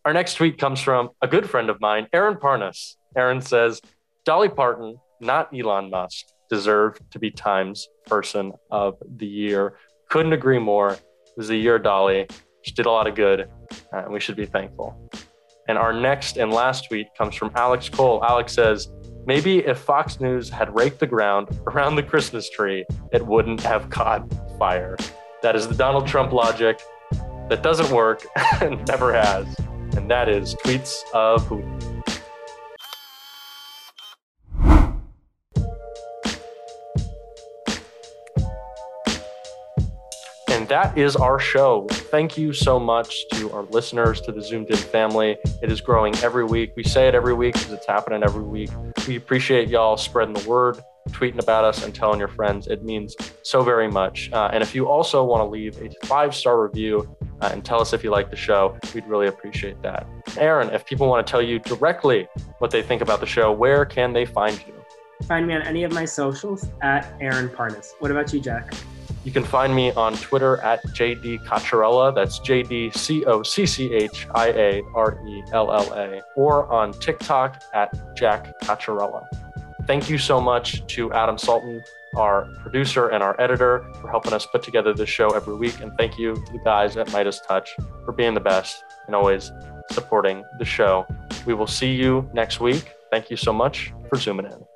Our 0.05 0.13
next 0.13 0.35
tweet 0.35 0.57
comes 0.57 0.79
from 0.79 1.09
a 1.21 1.27
good 1.27 1.49
friend 1.49 1.69
of 1.69 1.81
mine, 1.81 2.07
Aaron 2.13 2.35
Parnas. 2.35 2.95
Aaron 3.17 3.41
says, 3.41 3.81
Dolly 4.25 4.47
Parton, 4.47 4.97
not 5.19 5.49
Elon 5.53 5.89
Musk, 5.89 6.25
deserved 6.49 7.01
to 7.11 7.19
be 7.19 7.31
Times 7.31 7.87
Person 8.05 8.53
of 8.71 8.95
the 9.17 9.27
Year. 9.27 9.75
Couldn't 10.09 10.31
agree 10.31 10.59
more. 10.59 10.93
It 10.93 11.33
was 11.35 11.49
the 11.49 11.57
year 11.57 11.77
Dolly. 11.77 12.27
She 12.61 12.73
did 12.73 12.85
a 12.85 12.91
lot 12.91 13.07
of 13.07 13.15
good, 13.15 13.49
uh, 13.93 13.97
and 13.97 14.13
we 14.13 14.19
should 14.21 14.37
be 14.37 14.45
thankful. 14.45 15.11
And 15.67 15.77
our 15.77 15.93
next 15.93 16.37
and 16.37 16.51
last 16.51 16.87
tweet 16.87 17.07
comes 17.17 17.35
from 17.35 17.51
Alex 17.55 17.89
Cole. 17.89 18.23
Alex 18.23 18.53
says, 18.53 18.89
Maybe 19.25 19.59
if 19.59 19.79
Fox 19.79 20.19
News 20.19 20.49
had 20.49 20.73
raked 20.73 20.99
the 20.99 21.07
ground 21.07 21.49
around 21.67 21.95
the 21.95 22.03
Christmas 22.03 22.49
tree, 22.49 22.85
it 23.11 23.25
wouldn't 23.25 23.61
have 23.61 23.89
caught 23.89 24.31
fire. 24.57 24.97
That 25.41 25.55
is 25.55 25.67
the 25.67 25.75
Donald 25.75 26.07
Trump 26.07 26.31
logic 26.31 26.81
that 27.49 27.63
doesn't 27.63 27.89
work 27.91 28.25
and 28.61 28.87
never 28.87 29.11
has. 29.11 29.47
And 29.97 30.09
that 30.09 30.29
is 30.29 30.55
tweets 30.63 30.95
of 31.13 31.43
Putin. 31.47 31.85
And 40.49 40.67
that 40.67 40.95
is 40.97 41.15
our 41.15 41.39
show. 41.39 41.87
Thank 41.89 42.37
you 42.37 42.53
so 42.53 42.79
much 42.79 43.27
to 43.33 43.51
our 43.51 43.63
listeners, 43.63 44.21
to 44.21 44.31
the 44.31 44.41
Zoomed 44.41 44.69
In 44.69 44.77
family. 44.77 45.37
It 45.63 45.71
is 45.71 45.81
growing 45.81 46.15
every 46.17 46.45
week. 46.45 46.73
We 46.75 46.83
say 46.83 47.07
it 47.07 47.15
every 47.15 47.33
week 47.33 47.53
because 47.53 47.71
it's 47.71 47.87
happening 47.87 48.23
every 48.23 48.43
week. 48.43 48.69
We 49.07 49.15
appreciate 49.15 49.69
y'all 49.69 49.97
spreading 49.97 50.35
the 50.35 50.47
word, 50.47 50.79
tweeting 51.09 51.39
about 51.39 51.63
us, 51.63 51.83
and 51.83 51.95
telling 51.95 52.19
your 52.19 52.27
friends. 52.27 52.67
It 52.67 52.83
means 52.83 53.15
so 53.41 53.63
very 53.63 53.89
much. 53.89 54.31
Uh, 54.31 54.49
and 54.53 54.61
if 54.61 54.75
you 54.75 54.87
also 54.87 55.23
want 55.23 55.41
to 55.41 55.45
leave 55.45 55.81
a 55.81 55.89
five 56.05 56.35
star 56.35 56.61
review 56.61 57.09
uh, 57.41 57.49
and 57.51 57.63
tell 57.63 57.79
us 57.81 57.93
if 57.93 58.03
you 58.03 58.11
like 58.11 58.29
the 58.29 58.35
show, 58.35 58.77
we'd 58.93 59.07
really 59.07 59.27
appreciate 59.27 59.81
that. 59.81 60.07
Aaron, 60.37 60.69
if 60.69 60.85
people 60.85 61.07
want 61.07 61.25
to 61.25 61.29
tell 61.29 61.41
you 61.41 61.59
directly 61.59 62.27
what 62.59 62.71
they 62.71 62.81
think 62.81 63.01
about 63.01 63.19
the 63.19 63.25
show, 63.25 63.51
where 63.51 63.85
can 63.85 64.13
they 64.13 64.25
find 64.25 64.61
you? 64.67 64.73
Find 65.23 65.47
me 65.47 65.53
on 65.53 65.61
any 65.63 65.83
of 65.83 65.91
my 65.91 66.05
socials 66.05 66.67
at 66.81 67.11
Aaron 67.19 67.49
Parnas. 67.49 67.91
What 67.99 68.11
about 68.11 68.33
you, 68.33 68.39
Jack? 68.39 68.73
You 69.25 69.33
can 69.33 69.43
find 69.43 69.75
me 69.75 69.91
on 69.91 70.15
Twitter 70.15 70.57
at 70.61 70.81
JD 70.87 71.45
Cocchiarella. 71.45 72.15
That's 72.15 72.39
J 72.39 72.63
D 72.63 72.89
C 72.91 73.25
O 73.25 73.43
C 73.43 73.65
C 73.65 73.93
H 73.93 74.27
I 74.33 74.47
A 74.49 74.81
R 74.95 75.19
E 75.27 75.43
L 75.51 75.73
L 75.73 75.93
A, 75.93 76.21
or 76.37 76.71
on 76.71 76.93
TikTok 76.93 77.61
at 77.73 78.15
Jack 78.15 78.59
Cocchiarella. 78.61 79.27
Thank 79.85 80.09
you 80.09 80.17
so 80.17 80.39
much 80.39 80.85
to 80.95 81.11
Adam 81.11 81.37
Sultan, 81.37 81.83
our 82.15 82.47
producer 82.61 83.09
and 83.09 83.23
our 83.23 83.39
editor, 83.39 83.85
for 84.01 84.09
helping 84.09 84.33
us 84.33 84.45
put 84.45 84.63
together 84.63 84.93
this 84.93 85.09
show 85.09 85.29
every 85.31 85.55
week. 85.55 85.79
And 85.81 85.91
thank 85.97 86.17
you 86.17 86.35
to 86.35 86.51
the 86.51 86.59
guys 86.63 86.97
at 86.97 87.11
Midas 87.11 87.41
Touch 87.41 87.75
for 88.05 88.11
being 88.11 88.33
the 88.33 88.39
best 88.39 88.83
and 89.07 89.15
always 89.15 89.51
supporting 89.91 90.43
the 90.57 90.65
show. 90.65 91.05
We 91.45 91.53
will 91.53 91.67
see 91.67 91.93
you 91.93 92.29
next 92.33 92.59
week. 92.59 92.93
Thank 93.11 93.29
you 93.29 93.37
so 93.37 93.51
much 93.51 93.93
for 94.09 94.17
zooming 94.17 94.45
in. 94.45 94.68